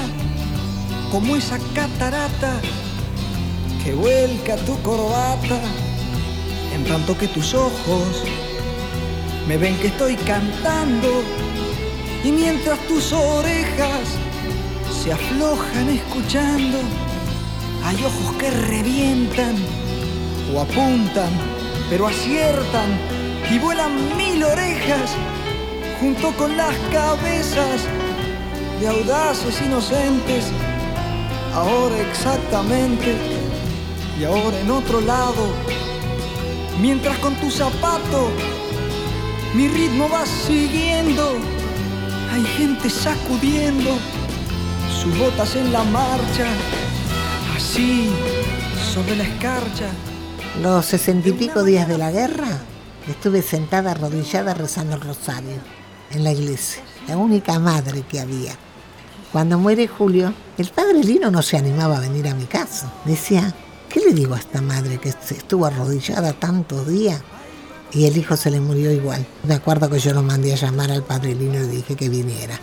como 1.11 1.35
esa 1.35 1.57
catarata 1.73 2.61
que 3.83 3.95
vuelca 3.95 4.55
tu 4.57 4.79
corbata, 4.83 5.59
en 6.75 6.85
tanto 6.85 7.17
que 7.17 7.27
tus 7.27 7.55
ojos 7.55 8.23
me 9.47 9.57
ven 9.57 9.75
que 9.79 9.87
estoy 9.87 10.15
cantando 10.15 11.23
y 12.23 12.31
mientras 12.31 12.77
tus 12.85 13.11
orejas 13.13 14.26
se 15.07 15.13
aflojan 15.13 15.87
escuchando. 15.87 16.79
Hay 17.85 17.95
ojos 18.03 18.35
que 18.37 18.51
revientan 18.51 19.55
o 20.53 20.59
apuntan, 20.59 21.29
pero 21.89 22.07
aciertan 22.07 22.89
y 23.49 23.57
vuelan 23.57 24.17
mil 24.17 24.43
orejas 24.43 25.15
junto 26.01 26.33
con 26.33 26.57
las 26.57 26.75
cabezas 26.91 27.87
de 28.81 28.87
audaces 28.89 29.61
inocentes. 29.61 30.51
Ahora 31.53 31.97
exactamente 32.01 33.15
y 34.19 34.25
ahora 34.25 34.59
en 34.59 34.69
otro 34.69 34.99
lado, 34.99 35.53
mientras 36.81 37.17
con 37.19 37.33
tu 37.35 37.49
zapato 37.49 38.29
mi 39.55 39.69
ritmo 39.69 40.09
va 40.09 40.25
siguiendo. 40.25 41.37
Hay 42.29 42.43
gente 42.43 42.89
sacudiendo 42.89 43.97
sus 45.07 45.19
botas 45.19 45.55
en 45.55 45.71
la 45.71 45.83
marcha, 45.83 46.47
así 47.55 48.09
sobre 48.93 49.15
la 49.15 49.23
escarcha. 49.23 49.89
Los 50.61 50.85
sesenta 50.85 51.29
y 51.29 51.33
pico 51.33 51.63
días 51.63 51.87
de 51.87 51.97
la 51.97 52.11
guerra 52.11 52.59
estuve 53.07 53.41
sentada 53.41 53.91
arrodillada 53.91 54.53
rezando 54.53 54.95
el 54.95 55.01
rosario 55.01 55.55
en 56.11 56.23
la 56.23 56.31
iglesia, 56.31 56.81
la 57.07 57.17
única 57.17 57.59
madre 57.59 58.01
que 58.01 58.19
había. 58.19 58.55
Cuando 59.31 59.57
muere 59.57 59.87
Julio, 59.87 60.33
el 60.57 60.69
padre 60.69 61.03
Lino 61.03 61.31
no 61.31 61.41
se 61.41 61.57
animaba 61.57 61.97
a 61.97 62.01
venir 62.01 62.27
a 62.27 62.33
mi 62.33 62.45
casa. 62.45 62.91
Decía, 63.05 63.53
¿qué 63.89 63.99
le 63.99 64.13
digo 64.13 64.35
a 64.35 64.39
esta 64.39 64.61
madre 64.61 64.97
que 64.97 65.09
estuvo 65.09 65.65
arrodillada 65.65 66.33
tantos 66.33 66.87
días? 66.87 67.21
Y 67.93 68.05
el 68.05 68.17
hijo 68.17 68.35
se 68.35 68.51
le 68.51 68.59
murió 68.59 68.91
igual. 68.91 69.25
Me 69.43 69.53
acuerdo 69.53 69.89
que 69.89 69.99
yo 69.99 70.13
lo 70.13 70.23
mandé 70.23 70.53
a 70.53 70.57
llamar 70.57 70.91
al 70.91 71.03
padre 71.03 71.35
Lino 71.35 71.63
y 71.63 71.67
dije 71.67 71.95
que 71.95 72.09
viniera 72.09 72.59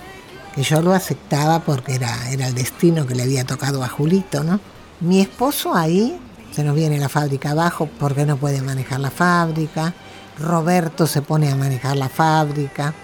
que 0.54 0.62
yo 0.62 0.80
lo 0.80 0.92
aceptaba 0.92 1.61
porque 1.61 1.94
era, 1.96 2.30
era 2.30 2.49
el 2.49 2.54
destino 2.54 3.06
que 3.06 3.14
le 3.14 3.25
había 3.25 3.44
tocado 3.44 3.82
a 3.82 3.88
Julito, 3.88 4.44
¿no? 4.44 4.61
Mi 5.00 5.20
esposo 5.20 5.75
ahí 5.75 6.18
se 6.52 6.62
nos 6.62 6.76
viene 6.76 6.99
la 6.99 7.08
fábrica 7.08 7.50
abajo 7.50 7.88
porque 7.99 8.25
no 8.25 8.37
puede 8.37 8.62
manejar 8.62 9.00
la 9.00 9.11
fábrica. 9.11 9.92
Roberto 10.38 11.06
se 11.08 11.20
pone 11.20 11.50
a 11.50 11.56
manejar 11.56 11.96
la 11.96 12.08
fábrica. 12.08 12.94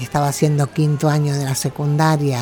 Estaba 0.00 0.28
haciendo 0.28 0.72
quinto 0.72 1.10
año 1.10 1.34
de 1.34 1.44
la 1.44 1.54
secundaria. 1.54 2.40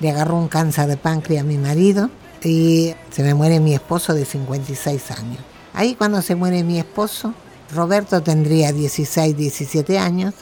Le 0.00 0.10
agarró 0.10 0.36
un 0.36 0.48
cáncer 0.48 0.88
de 0.88 0.96
páncreas 0.96 1.44
a 1.44 1.46
mi 1.46 1.58
marido 1.58 2.10
y 2.42 2.94
se 3.10 3.22
me 3.22 3.34
muere 3.34 3.60
mi 3.60 3.74
esposo 3.74 4.14
de 4.14 4.24
56 4.24 5.10
años. 5.12 5.38
Ahí 5.72 5.94
cuando 5.94 6.20
se 6.22 6.34
muere 6.34 6.64
mi 6.64 6.78
esposo, 6.78 7.32
Roberto 7.72 8.20
tendría 8.22 8.72
16, 8.72 9.36
17 9.36 9.98
años. 9.98 10.34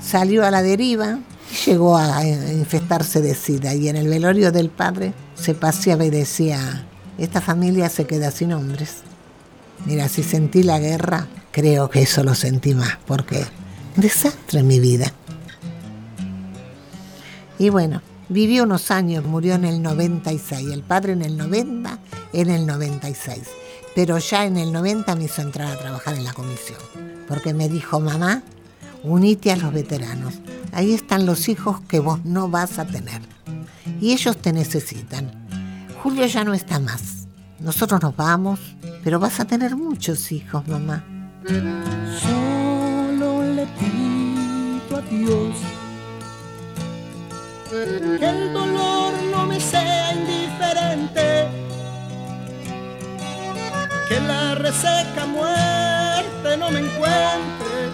Salió 0.00 0.46
a 0.46 0.50
la 0.50 0.62
deriva, 0.62 1.18
llegó 1.66 1.96
a 1.96 2.24
infestarse 2.26 3.20
de 3.20 3.34
sida 3.34 3.74
y 3.74 3.88
en 3.88 3.96
el 3.96 4.08
velorio 4.08 4.52
del 4.52 4.70
padre 4.70 5.12
se 5.34 5.54
paseaba 5.54 6.04
y 6.04 6.10
decía, 6.10 6.86
esta 7.18 7.40
familia 7.40 7.88
se 7.88 8.06
queda 8.06 8.30
sin 8.30 8.52
hombres. 8.52 8.98
Mira, 9.86 10.08
si 10.08 10.22
sentí 10.22 10.62
la 10.62 10.78
guerra, 10.78 11.28
creo 11.52 11.88
que 11.88 12.02
eso 12.02 12.22
lo 12.24 12.34
sentí 12.34 12.74
más, 12.74 12.98
porque 13.06 13.44
desastre 13.96 14.62
mi 14.62 14.80
vida. 14.80 15.12
Y 17.58 17.70
bueno, 17.70 18.02
vivió 18.28 18.64
unos 18.64 18.90
años, 18.90 19.24
murió 19.24 19.54
en 19.54 19.64
el 19.64 19.82
96, 19.82 20.70
el 20.70 20.82
padre 20.82 21.12
en 21.12 21.22
el 21.22 21.36
90, 21.36 21.98
en 22.32 22.50
el 22.50 22.66
96. 22.66 23.38
Pero 23.94 24.18
ya 24.18 24.44
en 24.44 24.56
el 24.56 24.72
90 24.72 25.16
me 25.16 25.24
hizo 25.24 25.42
entrar 25.42 25.72
a 25.72 25.78
trabajar 25.78 26.14
en 26.14 26.24
la 26.24 26.32
comisión, 26.32 26.78
porque 27.26 27.52
me 27.52 27.68
dijo, 27.68 27.98
mamá, 27.98 28.42
unite 29.02 29.52
a 29.52 29.56
los 29.56 29.72
veteranos. 29.72 30.34
Ahí 30.72 30.94
están 30.94 31.26
los 31.26 31.48
hijos 31.48 31.80
que 31.88 32.00
vos 32.00 32.24
no 32.24 32.48
vas 32.48 32.78
a 32.78 32.86
tener. 32.86 33.22
Y 34.00 34.12
ellos 34.12 34.36
te 34.36 34.52
necesitan. 34.52 35.30
Julio 36.02 36.26
ya 36.26 36.44
no 36.44 36.54
está 36.54 36.78
más. 36.78 37.26
Nosotros 37.60 38.00
nos 38.00 38.14
vamos, 38.14 38.60
pero 39.02 39.18
vas 39.18 39.40
a 39.40 39.44
tener 39.44 39.76
muchos 39.76 40.30
hijos, 40.32 40.66
mamá. 40.68 41.04
Solo 42.20 42.68
Dios. 45.10 45.56
Que 47.70 48.28
el 48.28 48.52
dolor 48.52 49.12
no 49.30 49.46
me 49.46 49.60
sea 49.60 50.14
indiferente, 50.14 51.48
que 54.08 54.20
la 54.20 54.54
reseca 54.54 55.26
muerte 55.26 56.56
no 56.58 56.70
me 56.70 56.80
encuentre, 56.80 57.90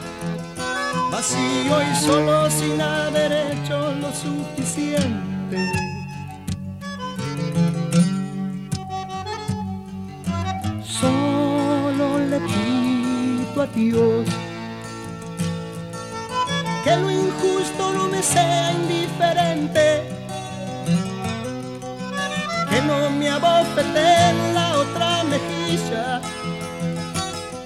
vacío 1.14 1.76
y 1.80 1.94
solo 2.04 2.50
sin 2.50 2.80
haber 2.80 3.30
hecho 3.46 3.76
lo 4.02 4.10
suficiente. 4.12 5.58
Solo 10.82 12.18
le 12.30 12.38
pido 12.40 13.62
a 13.62 13.66
Dios 13.66 14.26
que 16.84 16.96
lo 16.96 17.08
injusto 17.10 17.92
no 17.92 18.08
me 18.08 18.20
sea 18.20 18.72
indiferente, 18.72 19.86
que 22.70 22.80
no 22.88 22.98
me 23.18 23.28
abofete 23.30 24.06
en 24.30 24.54
la 24.56 24.78
otra 24.82 25.22
mejilla, 25.32 26.20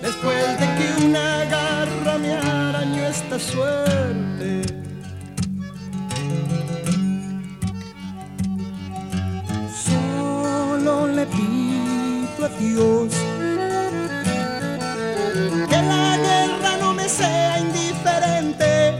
después 0.03 0.45
de 0.61 0.67
que 0.77 1.07
una 1.07 1.45
garra 1.47 2.19
me 2.19 2.35
arañó 2.35 2.58
esta 3.09 3.39
suerte. 3.39 4.63
Solo 9.87 11.07
le 11.07 11.27
pido 11.27 12.45
a 12.45 12.49
Dios 12.61 13.13
que 15.71 15.83
la 15.93 16.17
guerra 16.19 16.77
no 16.81 16.93
me 16.93 17.09
sea 17.09 17.61
indiferente. 17.61 18.95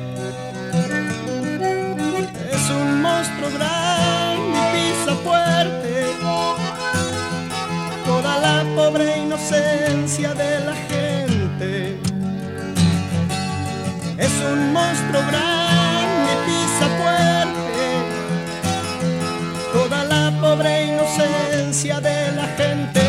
Es 2.51 2.71
un 2.71 3.03
monstruo 3.03 3.51
grande 3.59 4.59
y 4.59 4.73
pisa 4.75 5.15
fuerte 5.25 5.89
toda 8.07 8.39
la 8.39 8.65
pobre 8.75 9.19
inocencia 9.19 10.33
de 10.35 10.58
toda 19.73 20.05
la 20.05 20.39
pobre 20.41 20.87
inocencia 20.87 22.01
de 22.01 22.33
la 22.33 22.47
gente. 22.57 23.01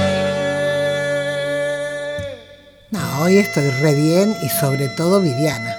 Hoy 3.21 3.37
estoy 3.37 3.69
re 3.69 3.93
bien 3.95 4.35
y 4.41 4.49
sobre 4.49 4.87
todo 4.87 5.21
Viviana. 5.21 5.75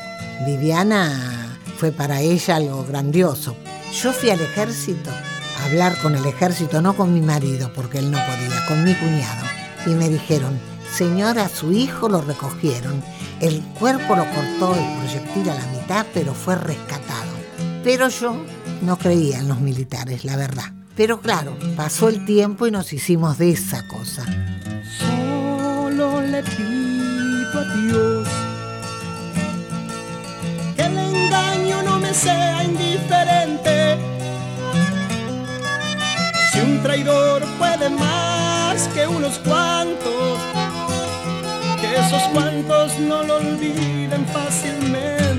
Viviana 0.46 1.58
fue 1.78 1.90
para 1.90 2.20
ella 2.20 2.56
algo 2.56 2.84
grandioso. 2.84 3.56
Yo 3.92 4.12
fui 4.12 4.30
al 4.30 4.40
ejército 4.40 5.10
a 5.58 5.64
hablar 5.64 5.98
con 6.02 6.14
el 6.14 6.26
ejército, 6.26 6.82
no 6.82 6.94
con 6.94 7.12
mi 7.14 7.22
marido, 7.22 7.72
porque 7.74 7.98
él 7.98 8.10
no 8.10 8.18
podía, 8.18 8.66
con 8.68 8.84
mi 8.84 8.94
cuñado. 8.94 9.46
Y 9.86 9.90
me 9.90 10.08
dijeron, 10.08 10.60
señora, 10.94 11.48
su 11.48 11.72
hijo 11.72 12.08
lo 12.08 12.20
recogieron. 12.20 13.02
El 13.40 13.62
cuerpo 13.78 14.14
lo 14.14 14.26
cortó 14.26 14.76
el 14.76 14.98
proyectil 14.98 15.48
a 15.48 15.54
la 15.54 15.79
pero 16.12 16.34
fue 16.34 16.54
rescatado. 16.54 17.30
Pero 17.82 18.08
yo 18.08 18.36
no 18.82 18.96
creía 18.96 19.38
en 19.38 19.48
los 19.48 19.60
militares, 19.60 20.24
la 20.24 20.36
verdad. 20.36 20.72
Pero 20.96 21.20
claro, 21.20 21.56
pasó 21.76 22.08
el 22.08 22.24
tiempo 22.24 22.66
y 22.66 22.70
nos 22.70 22.92
hicimos 22.92 23.38
de 23.38 23.50
esa 23.50 23.86
cosa. 23.88 24.24
Solo 24.98 26.20
le 26.20 26.42
pido 26.42 27.60
a 27.60 27.74
Dios 27.74 28.28
que 30.76 30.82
el 30.82 30.98
engaño 30.98 31.82
no 31.82 31.98
me 31.98 32.12
sea 32.14 32.64
indiferente. 32.64 33.98
Si 36.52 36.60
un 36.60 36.82
traidor 36.82 37.44
puede 37.58 37.90
más 37.90 38.88
que 38.94 39.06
unos 39.06 39.38
cuantos, 39.38 40.38
que 41.80 41.96
esos 41.96 42.22
cuantos 42.32 42.98
no 43.00 43.22
lo 43.24 43.36
olviden 43.36 44.26
fácilmente. 44.26 45.29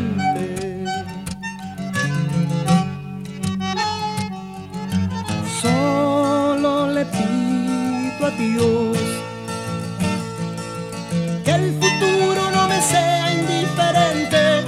Que 11.46 11.52
el 11.52 11.74
futuro 11.80 12.50
no 12.56 12.68
me 12.68 12.82
sea 12.82 13.34
indiferente. 13.34 14.66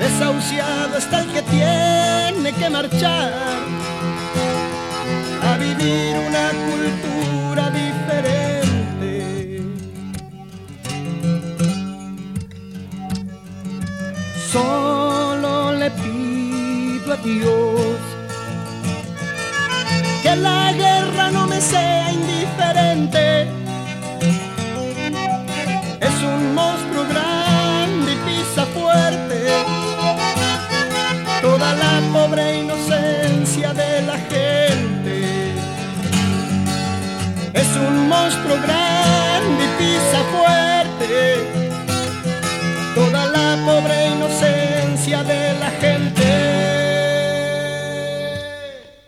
Desahuciado 0.00 0.98
está 0.98 1.20
el 1.20 1.32
que 1.32 1.42
tiene 1.42 2.52
que 2.52 2.68
marchar 2.70 3.32
a 5.42 5.56
vivir 5.58 6.16
una 6.28 6.50
cultura 6.68 7.70
diferente. 7.70 9.12
Solo 14.50 15.72
le 15.74 15.88
pido 15.92 17.12
a 17.12 17.16
Dios 17.18 18.11
que 20.32 20.40
la 20.40 20.72
guerra 20.72 21.30
no 21.30 21.46
me 21.46 21.60
sea 21.60 22.12
indiferente. 22.12 23.61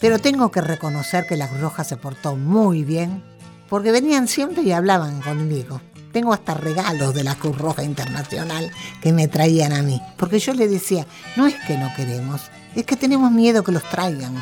Pero 0.04 0.18
tengo 0.18 0.50
que 0.50 0.60
reconocer 0.60 1.24
que 1.26 1.34
la 1.34 1.48
Cruz 1.48 1.62
Roja 1.62 1.82
se 1.82 1.96
portó 1.96 2.36
muy 2.36 2.84
bien, 2.84 3.22
porque 3.70 3.90
venían 3.90 4.28
siempre 4.28 4.62
y 4.62 4.70
hablaban 4.70 5.22
conmigo. 5.22 5.80
Tengo 6.12 6.34
hasta 6.34 6.52
regalos 6.52 7.14
de 7.14 7.24
la 7.24 7.36
Cruz 7.36 7.56
Roja 7.56 7.84
Internacional 7.84 8.70
que 9.00 9.14
me 9.14 9.28
traían 9.28 9.72
a 9.72 9.80
mí, 9.80 10.02
porque 10.18 10.40
yo 10.40 10.52
le 10.52 10.68
decía, 10.68 11.06
no 11.36 11.46
es 11.46 11.54
que 11.66 11.78
no 11.78 11.90
queremos, 11.96 12.50
es 12.76 12.84
que 12.84 12.96
tenemos 12.96 13.32
miedo 13.32 13.64
que 13.64 13.72
los 13.72 13.88
traigan. 13.88 14.34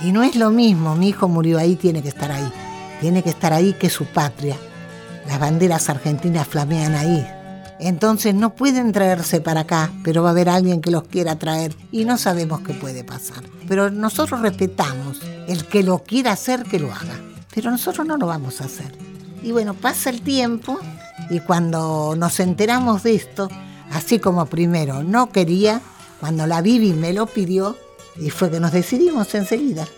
Y 0.00 0.12
no 0.12 0.22
es 0.22 0.34
lo 0.34 0.48
mismo, 0.48 0.94
mi 0.94 1.10
hijo 1.10 1.28
murió 1.28 1.58
ahí, 1.58 1.76
tiene 1.76 2.02
que 2.02 2.08
estar 2.08 2.32
ahí. 2.32 2.50
Tiene 3.02 3.22
que 3.22 3.28
estar 3.28 3.52
ahí 3.52 3.74
que 3.74 3.88
es 3.88 3.92
su 3.92 4.06
patria. 4.06 4.56
Las 5.28 5.38
banderas 5.38 5.90
argentinas 5.90 6.48
flamean 6.48 6.94
ahí. 6.94 7.41
Entonces 7.84 8.32
no 8.32 8.54
pueden 8.54 8.92
traerse 8.92 9.40
para 9.40 9.62
acá, 9.62 9.90
pero 10.04 10.22
va 10.22 10.28
a 10.28 10.32
haber 10.32 10.48
alguien 10.48 10.80
que 10.80 10.92
los 10.92 11.02
quiera 11.02 11.36
traer 11.36 11.74
y 11.90 12.04
no 12.04 12.16
sabemos 12.16 12.60
qué 12.60 12.74
puede 12.74 13.02
pasar. 13.02 13.42
Pero 13.66 13.90
nosotros 13.90 14.40
respetamos 14.40 15.20
el 15.48 15.66
que 15.66 15.82
lo 15.82 15.98
quiera 15.98 16.30
hacer, 16.30 16.62
que 16.62 16.78
lo 16.78 16.92
haga. 16.92 17.20
Pero 17.52 17.72
nosotros 17.72 18.06
no 18.06 18.16
lo 18.16 18.28
vamos 18.28 18.60
a 18.60 18.66
hacer. 18.66 18.92
Y 19.42 19.50
bueno, 19.50 19.74
pasa 19.74 20.10
el 20.10 20.22
tiempo 20.22 20.78
y 21.28 21.40
cuando 21.40 22.14
nos 22.16 22.38
enteramos 22.38 23.02
de 23.02 23.16
esto, 23.16 23.48
así 23.90 24.20
como 24.20 24.46
primero 24.46 25.02
no 25.02 25.30
quería, 25.30 25.80
cuando 26.20 26.46
la 26.46 26.62
Bibi 26.62 26.92
me 26.92 27.12
lo 27.12 27.26
pidió, 27.26 27.76
y 28.16 28.30
fue 28.30 28.48
que 28.48 28.60
nos 28.60 28.70
decidimos 28.70 29.34
enseguida. 29.34 29.88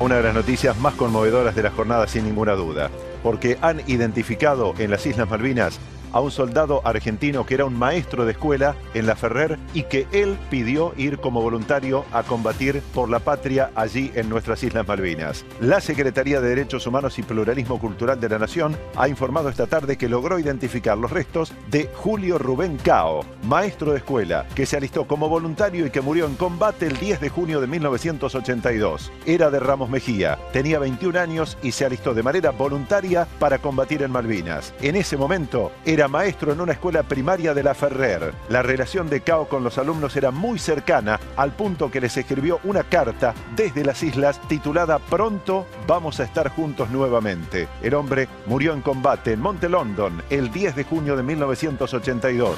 Una 0.00 0.16
de 0.16 0.22
las 0.22 0.34
noticias 0.34 0.78
más 0.78 0.94
conmovedoras 0.94 1.54
de 1.54 1.62
la 1.62 1.72
jornada 1.72 2.06
sin 2.06 2.24
ninguna 2.24 2.54
duda, 2.54 2.90
porque 3.22 3.58
han 3.60 3.82
identificado 3.86 4.72
en 4.78 4.90
las 4.90 5.04
Islas 5.04 5.28
Malvinas 5.28 5.78
a 6.12 6.20
un 6.20 6.30
soldado 6.30 6.82
argentino 6.84 7.46
que 7.46 7.54
era 7.54 7.64
un 7.64 7.78
maestro 7.78 8.24
de 8.24 8.32
escuela 8.32 8.76
en 8.94 9.06
la 9.06 9.16
Ferrer 9.16 9.58
y 9.74 9.84
que 9.84 10.06
él 10.12 10.38
pidió 10.50 10.92
ir 10.96 11.18
como 11.18 11.40
voluntario 11.40 12.04
a 12.12 12.22
combatir 12.22 12.82
por 12.94 13.08
la 13.08 13.20
patria 13.20 13.70
allí 13.74 14.10
en 14.14 14.28
nuestras 14.28 14.62
Islas 14.62 14.86
Malvinas. 14.86 15.44
La 15.60 15.80
Secretaría 15.80 16.40
de 16.40 16.48
Derechos 16.48 16.86
Humanos 16.86 17.18
y 17.18 17.22
Pluralismo 17.22 17.78
Cultural 17.78 18.20
de 18.20 18.28
la 18.28 18.38
Nación 18.38 18.76
ha 18.96 19.08
informado 19.08 19.48
esta 19.48 19.66
tarde 19.66 19.96
que 19.96 20.08
logró 20.08 20.38
identificar 20.38 20.98
los 20.98 21.10
restos 21.10 21.52
de 21.70 21.90
Julio 21.94 22.38
Rubén 22.38 22.78
Cao, 22.78 23.24
maestro 23.44 23.92
de 23.92 23.98
escuela, 23.98 24.46
que 24.54 24.66
se 24.66 24.76
alistó 24.76 25.06
como 25.06 25.28
voluntario 25.28 25.86
y 25.86 25.90
que 25.90 26.00
murió 26.00 26.26
en 26.26 26.34
combate 26.34 26.86
el 26.86 26.96
10 26.98 27.20
de 27.20 27.28
junio 27.28 27.60
de 27.60 27.66
1982. 27.66 29.12
Era 29.26 29.50
de 29.50 29.60
Ramos 29.60 29.90
Mejía, 29.90 30.38
tenía 30.52 30.78
21 30.78 31.18
años 31.18 31.58
y 31.62 31.72
se 31.72 31.84
alistó 31.84 32.14
de 32.14 32.22
manera 32.22 32.50
voluntaria 32.50 33.26
para 33.38 33.58
combatir 33.58 34.02
en 34.02 34.10
Malvinas. 34.10 34.74
En 34.80 34.96
ese 34.96 35.16
momento 35.16 35.72
era 35.84 35.99
era 36.00 36.08
maestro 36.08 36.50
en 36.54 36.62
una 36.62 36.72
escuela 36.72 37.02
primaria 37.02 37.52
de 37.52 37.62
la 37.62 37.74
Ferrer. 37.74 38.32
La 38.48 38.62
relación 38.62 39.10
de 39.10 39.20
Cao 39.20 39.46
con 39.50 39.62
los 39.62 39.76
alumnos 39.76 40.16
era 40.16 40.30
muy 40.30 40.58
cercana, 40.58 41.20
al 41.36 41.52
punto 41.52 41.90
que 41.90 42.00
les 42.00 42.16
escribió 42.16 42.58
una 42.64 42.84
carta 42.84 43.34
desde 43.54 43.84
las 43.84 44.02
islas 44.02 44.40
titulada 44.48 44.98
Pronto 44.98 45.66
vamos 45.86 46.18
a 46.18 46.24
estar 46.24 46.48
juntos 46.48 46.88
nuevamente. 46.88 47.68
El 47.82 47.92
hombre 47.92 48.28
murió 48.46 48.72
en 48.72 48.80
combate 48.80 49.32
en 49.34 49.40
Monte 49.42 49.68
London 49.68 50.22
el 50.30 50.50
10 50.50 50.74
de 50.76 50.84
junio 50.84 51.16
de 51.16 51.22
1982. 51.22 52.56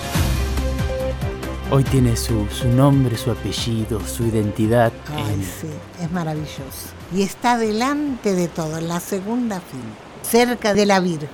Hoy 1.72 1.82
tiene 1.82 2.14
su, 2.16 2.46
su 2.48 2.68
nombre, 2.68 3.16
su 3.16 3.32
apellido, 3.32 3.98
su 4.06 4.24
identidad. 4.24 4.92
Ay, 5.16 5.34
en- 5.34 5.42
sí, 5.42 5.66
es 6.00 6.12
maravilloso. 6.12 6.90
Y 7.12 7.22
está 7.22 7.58
delante 7.58 8.34
de 8.36 8.46
todo, 8.46 8.78
en 8.78 8.86
la 8.86 9.00
segunda 9.00 9.60
fila, 9.60 9.82
cerca 10.22 10.74
de 10.74 10.86
la 10.86 11.00
Virgen, 11.00 11.28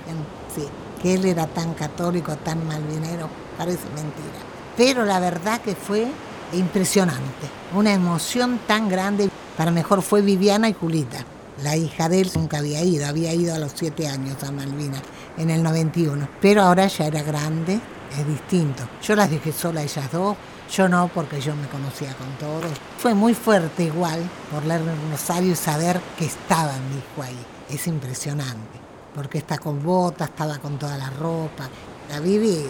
sí. 0.55 0.63
Que 1.01 1.15
él 1.15 1.25
era 1.25 1.47
tan 1.47 1.73
católico, 1.73 2.35
tan 2.37 2.67
malvinero, 2.67 3.29
parece 3.57 3.85
mentira. 3.95 4.39
Pero 4.75 5.05
la 5.05 5.19
verdad 5.19 5.61
que 5.61 5.75
fue 5.75 6.07
impresionante, 6.53 7.47
una 7.73 7.93
emoción 7.93 8.59
tan 8.67 8.89
grande. 8.89 9.29
Para 9.57 9.71
mejor 9.71 10.01
fue 10.01 10.21
Viviana 10.21 10.69
y 10.69 10.73
Julita. 10.73 11.25
La 11.63 11.75
hija 11.75 12.07
de 12.07 12.21
él 12.21 12.31
nunca 12.35 12.59
había 12.59 12.81
ido, 12.83 13.05
había 13.05 13.33
ido 13.33 13.53
a 13.53 13.59
los 13.59 13.73
siete 13.75 14.07
años 14.07 14.41
a 14.43 14.51
Malvinas, 14.51 15.01
en 15.37 15.49
el 15.49 15.61
91. 15.61 16.29
Pero 16.41 16.61
ahora 16.61 16.87
ya 16.87 17.07
era 17.07 17.21
grande, 17.21 17.79
es 18.17 18.27
distinto. 18.27 18.87
Yo 19.01 19.15
las 19.15 19.29
dejé 19.29 19.51
sola 19.51 19.83
ellas 19.83 20.09
dos, 20.11 20.37
yo 20.71 20.87
no, 20.87 21.09
porque 21.13 21.41
yo 21.41 21.55
me 21.55 21.67
conocía 21.67 22.13
con 22.13 22.27
todos. 22.37 22.71
Fue 22.97 23.13
muy 23.13 23.33
fuerte 23.33 23.83
igual 23.83 24.21
por 24.51 24.65
leer 24.65 24.81
el 24.81 25.11
Rosario 25.11 25.51
y 25.51 25.55
saber 25.55 25.99
que 26.17 26.25
estaba 26.25 26.73
mi 26.73 26.97
hijo 26.97 27.23
ahí. 27.23 27.45
Es 27.69 27.87
impresionante, 27.87 28.79
porque 29.19 29.39
está 29.39 29.57
con 29.57 29.83
botas, 29.83 30.29
estaba 30.29 30.59
con 30.59 30.79
toda 30.79 30.97
la 30.97 31.09
ropa. 31.09 31.67
La 32.09 32.21
Vivi 32.21 32.63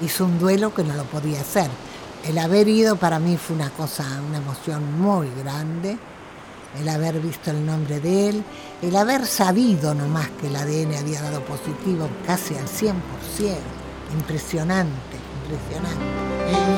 hizo 0.00 0.24
un 0.24 0.38
duelo 0.38 0.72
que 0.72 0.82
no 0.82 0.94
lo 0.94 1.04
podía 1.04 1.42
hacer. 1.42 1.68
El 2.26 2.38
haber 2.38 2.68
ido 2.68 2.96
para 2.96 3.18
mí 3.18 3.36
fue 3.36 3.54
una 3.54 3.68
cosa, 3.68 4.02
una 4.26 4.38
emoción 4.38 4.98
muy 4.98 5.28
grande. 5.42 5.98
El 6.80 6.88
haber 6.88 7.20
visto 7.20 7.50
el 7.50 7.66
nombre 7.66 8.00
de 8.00 8.30
él, 8.30 8.42
el 8.80 8.96
haber 8.96 9.26
sabido 9.26 9.94
nomás 9.94 10.30
que 10.40 10.46
el 10.46 10.56
ADN 10.56 10.94
había 10.94 11.20
dado 11.20 11.42
positivo 11.42 12.08
casi 12.26 12.54
al 12.54 12.64
100%. 12.64 12.94
Impresionante, 14.14 15.18
impresionante. 15.42 16.02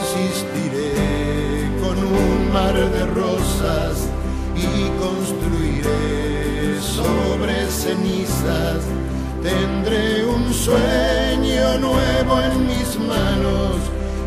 Insistiré 0.02 1.70
con 1.80 1.96
un 1.96 2.52
mar 2.52 2.74
de 2.74 3.06
rosas 3.06 4.15
y 4.56 4.90
construiré 4.98 6.80
sobre 6.80 7.66
cenizas. 7.70 8.82
Tendré 9.42 10.24
un 10.24 10.52
sueño 10.52 11.78
nuevo 11.78 12.40
en 12.40 12.66
mis 12.66 12.98
manos 12.98 13.76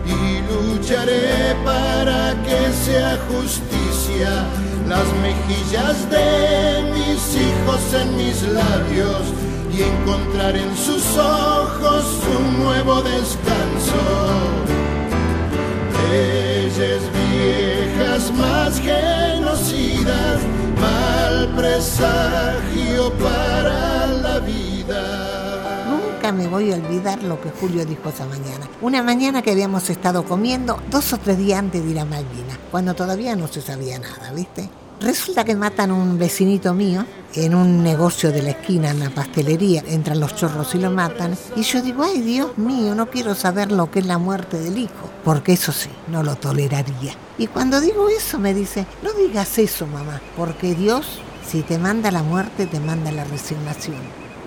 y 0.05 0.41
lucharé 0.49 1.55
para 1.65 2.35
que 2.43 2.71
sea 2.85 3.17
justicia 3.29 4.45
las 4.87 5.05
mejillas 5.21 6.09
de 6.09 6.91
mis 6.93 7.21
hijos 7.35 7.93
en 7.93 8.17
mis 8.17 8.41
labios 8.43 9.23
y 9.71 9.83
encontrar 9.83 10.55
en 10.55 10.75
sus 10.75 11.05
ojos 11.17 12.05
un 12.37 12.63
nuevo 12.63 13.01
descanso. 13.01 14.01
Leyes 16.09 17.01
más 18.31 18.79
genocidas, 18.79 20.41
mal 20.79 21.53
presagio 21.55 23.13
para 23.17 24.07
la 24.07 24.39
vida. 24.39 25.85
Nunca 25.89 26.31
me 26.31 26.47
voy 26.47 26.71
a 26.71 26.75
olvidar 26.75 27.23
lo 27.23 27.39
que 27.41 27.49
Julio 27.49 27.85
dijo 27.85 28.09
esa 28.09 28.25
mañana. 28.25 28.67
Una 28.81 29.01
mañana 29.03 29.41
que 29.41 29.51
habíamos 29.51 29.89
estado 29.89 30.25
comiendo 30.25 30.79
dos 30.89 31.13
o 31.13 31.17
tres 31.17 31.37
días 31.37 31.59
antes 31.59 31.83
de 31.83 31.91
ir 31.91 31.99
a 31.99 32.05
Malvinas, 32.05 32.57
cuando 32.71 32.93
todavía 32.93 33.35
no 33.35 33.47
se 33.47 33.61
sabía 33.61 33.99
nada, 33.99 34.31
¿viste? 34.33 34.69
Resulta 35.01 35.45
que 35.45 35.55
matan 35.55 35.91
a 35.91 35.93
un 35.93 36.17
vecinito 36.19 36.73
mío 36.73 37.05
en 37.33 37.55
un 37.55 37.83
negocio 37.83 38.33
de 38.33 38.43
la 38.43 38.49
esquina, 38.49 38.89
en 38.89 38.99
la 38.99 39.09
pastelería. 39.09 39.81
Entran 39.87 40.19
los 40.19 40.35
chorros 40.35 40.75
y 40.75 40.79
lo 40.79 40.91
matan. 40.91 41.37
Y 41.55 41.61
yo 41.61 41.81
digo, 41.81 42.03
ay 42.03 42.21
Dios 42.21 42.57
mío, 42.57 42.95
no 42.95 43.09
quiero 43.09 43.33
saber 43.33 43.71
lo 43.71 43.89
que 43.89 43.99
es 43.99 44.05
la 44.05 44.17
muerte 44.17 44.59
del 44.59 44.77
hijo. 44.77 45.09
Porque 45.23 45.53
eso 45.53 45.71
sí, 45.71 45.89
no 46.09 46.21
lo 46.21 46.35
toleraría. 46.35 47.15
Y 47.39 47.47
cuando 47.47 47.79
digo 47.79 48.09
eso 48.09 48.37
me 48.37 48.53
dice, 48.53 48.85
no 49.01 49.13
digas 49.13 49.57
eso 49.57 49.87
mamá, 49.87 50.21
porque 50.35 50.75
Dios, 50.75 51.21
si 51.47 51.61
te 51.61 51.77
manda 51.77 52.11
la 52.11 52.21
muerte, 52.21 52.65
te 52.65 52.81
manda 52.81 53.13
la 53.13 53.23
resignación. 53.23 54.01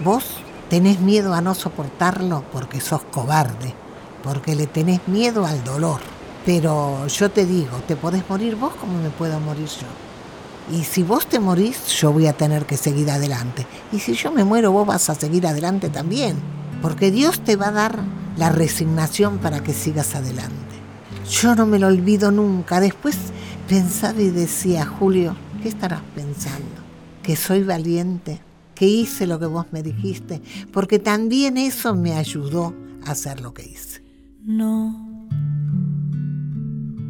Vos 0.05 0.25
tenés 0.69 1.01
miedo 1.01 1.33
a 1.33 1.41
no 1.41 1.55
soportarlo 1.55 2.45
porque 2.53 2.83
sos 2.83 3.01
cobarde, 3.05 3.75
porque 4.23 4.55
le 4.55 4.67
tenés 4.67 5.09
miedo 5.09 5.47
al 5.47 5.65
dolor. 5.65 6.01
Pero 6.45 7.07
yo 7.07 7.31
te 7.31 7.47
digo, 7.47 7.79
te 7.89 7.97
podés 7.97 8.29
morir 8.29 8.57
vos 8.57 8.75
como 8.75 8.99
me 9.01 9.09
puedo 9.09 9.41
morir 9.41 9.69
yo. 9.69 10.77
Y 10.77 10.85
si 10.85 11.03
vos 11.03 11.27
te 11.27 11.41
morís, 11.41 11.87
yo 11.87 12.13
voy 12.13 12.27
a 12.27 12.35
tener 12.35 12.67
que 12.67 12.77
seguir 12.77 13.11
adelante. 13.11 13.67
Y 13.91 14.01
si 14.01 14.13
yo 14.13 14.31
me 14.31 14.45
muero, 14.45 14.71
vos 14.71 14.87
vas 14.87 15.09
a 15.09 15.15
seguir 15.15 15.47
adelante 15.47 15.89
también. 15.89 16.37
Porque 16.83 17.11
Dios 17.11 17.41
te 17.41 17.57
va 17.57 17.69
a 17.69 17.73
dar 17.73 18.01
la 18.37 18.51
resignación 18.51 19.39
para 19.39 19.63
que 19.63 19.73
sigas 19.73 20.15
adelante. 20.15 20.72
Yo 21.29 21.55
no 21.55 21.67
me 21.67 21.79
lo 21.79 21.87
olvido 21.87 22.31
nunca. 22.31 22.81
Después 22.81 23.17
pensaba 23.69 24.21
y 24.21 24.31
decía, 24.31 24.85
Julio, 24.87 25.37
¿qué 25.63 25.69
estarás 25.69 26.03
pensando? 26.15 26.83
Que 27.23 27.37
soy 27.37 27.63
valiente, 27.63 28.41
que 28.75 28.87
hice 28.87 29.27
lo 29.27 29.39
que 29.39 29.47
vos 29.47 29.67
me 29.73 29.83
dijiste, 29.83 30.43
porque 30.73 30.99
también 30.99 31.57
eso 31.57 31.95
me 31.95 32.15
ayudó 32.15 32.75
a 33.07 33.13
hacer 33.13 33.41
lo 33.41 33.55
que 33.55 33.65
hice. 33.65 34.03
No. 34.45 35.29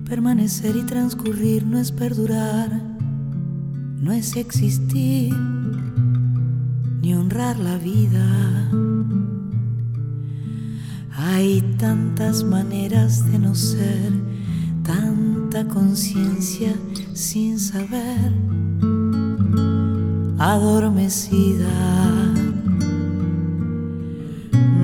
Permanecer 0.07 0.77
y 0.77 0.83
transcurrir 0.83 1.65
no 1.65 1.79
es 1.79 1.91
perdurar, 1.91 2.71
no 3.99 4.13
es 4.13 4.37
existir, 4.37 5.35
ni 7.01 7.15
honrar 7.15 7.59
la 7.59 7.79
vida. 7.79 8.42
Hay 11.35 11.63
tantas 11.79 12.45
maneras 12.45 13.25
de 13.33 13.39
no 13.39 13.55
ser, 13.55 14.13
tanta 14.83 15.67
conciencia 15.67 16.75
sin 17.15 17.59
saber, 17.59 18.31
adormecida. 20.39 21.73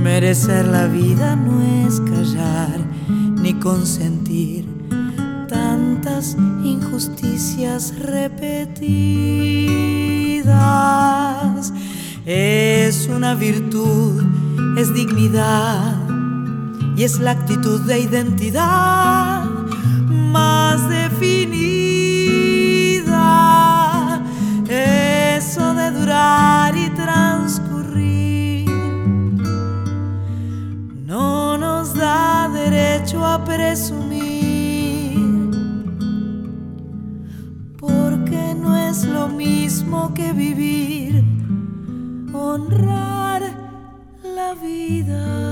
Merecer 0.03 0.67
la 0.69 0.87
vida 0.87 1.37
no 1.37 1.61
es 1.87 2.01
callar 2.01 2.81
ni 3.43 3.53
consentir 3.53 4.65
tantas 5.49 6.35
injusticias 6.65 7.95
repetidas. 7.99 8.55
Es 12.25 13.07
una 13.15 13.35
virtud, 13.35 14.23
es 14.79 14.95
dignidad 14.95 15.98
y 16.99 17.05
es 17.05 17.21
la 17.21 17.31
actitud 17.31 17.81
de 17.83 18.01
identidad 18.01 19.45
más 20.09 20.89
definida. 20.89 21.41
Eso 24.69 25.75
de 25.75 25.93
durar 25.93 26.77
y 26.77 26.91
transcurrir 26.91 28.69
no 31.07 31.57
nos 31.57 31.95
da 31.95 32.49
derecho 32.49 33.25
a 33.25 33.45
presumir, 33.45 35.21
porque 37.79 38.57
no 38.61 38.77
es 38.77 39.05
lo 39.05 39.29
mismo 39.29 40.13
que 40.15 40.33
vivir, 40.33 41.23
honrar 42.33 43.43
la 44.25 44.55
vida. 44.55 45.48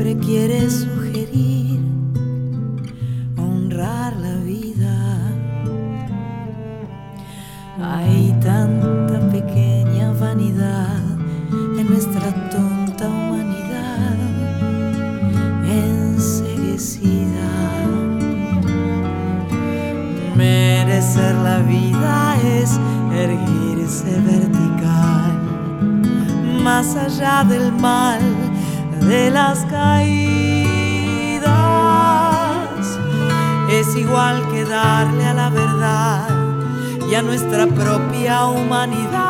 siempre 0.00 0.16
quiere 0.26 0.70
sugerir 0.70 1.78
honrar 3.36 4.16
la 4.16 4.36
vida. 4.36 4.96
Hay 7.82 8.34
tanta 8.40 9.20
pequeña 9.30 10.12
vanidad 10.12 11.02
en 11.78 11.86
nuestra 11.86 12.32
tonta 12.48 13.08
humanidad 13.08 14.16
enseguecida. 15.68 17.50
Merecer 20.34 21.34
la 21.34 21.58
vida 21.58 22.36
es 22.42 22.80
erguirse 23.12 24.18
vertical, 24.20 25.38
más 26.64 26.96
allá 26.96 27.44
del 27.44 27.70
mal 27.72 28.29
de 29.10 29.28
las 29.28 29.64
caídas. 29.64 29.90
Es 33.68 33.96
igual 33.96 34.48
que 34.52 34.64
darle 34.64 35.24
a 35.26 35.34
la 35.34 35.50
verdad 35.50 36.28
y 37.10 37.16
a 37.16 37.22
nuestra 37.22 37.66
propia 37.66 38.46
humanidad. 38.46 39.29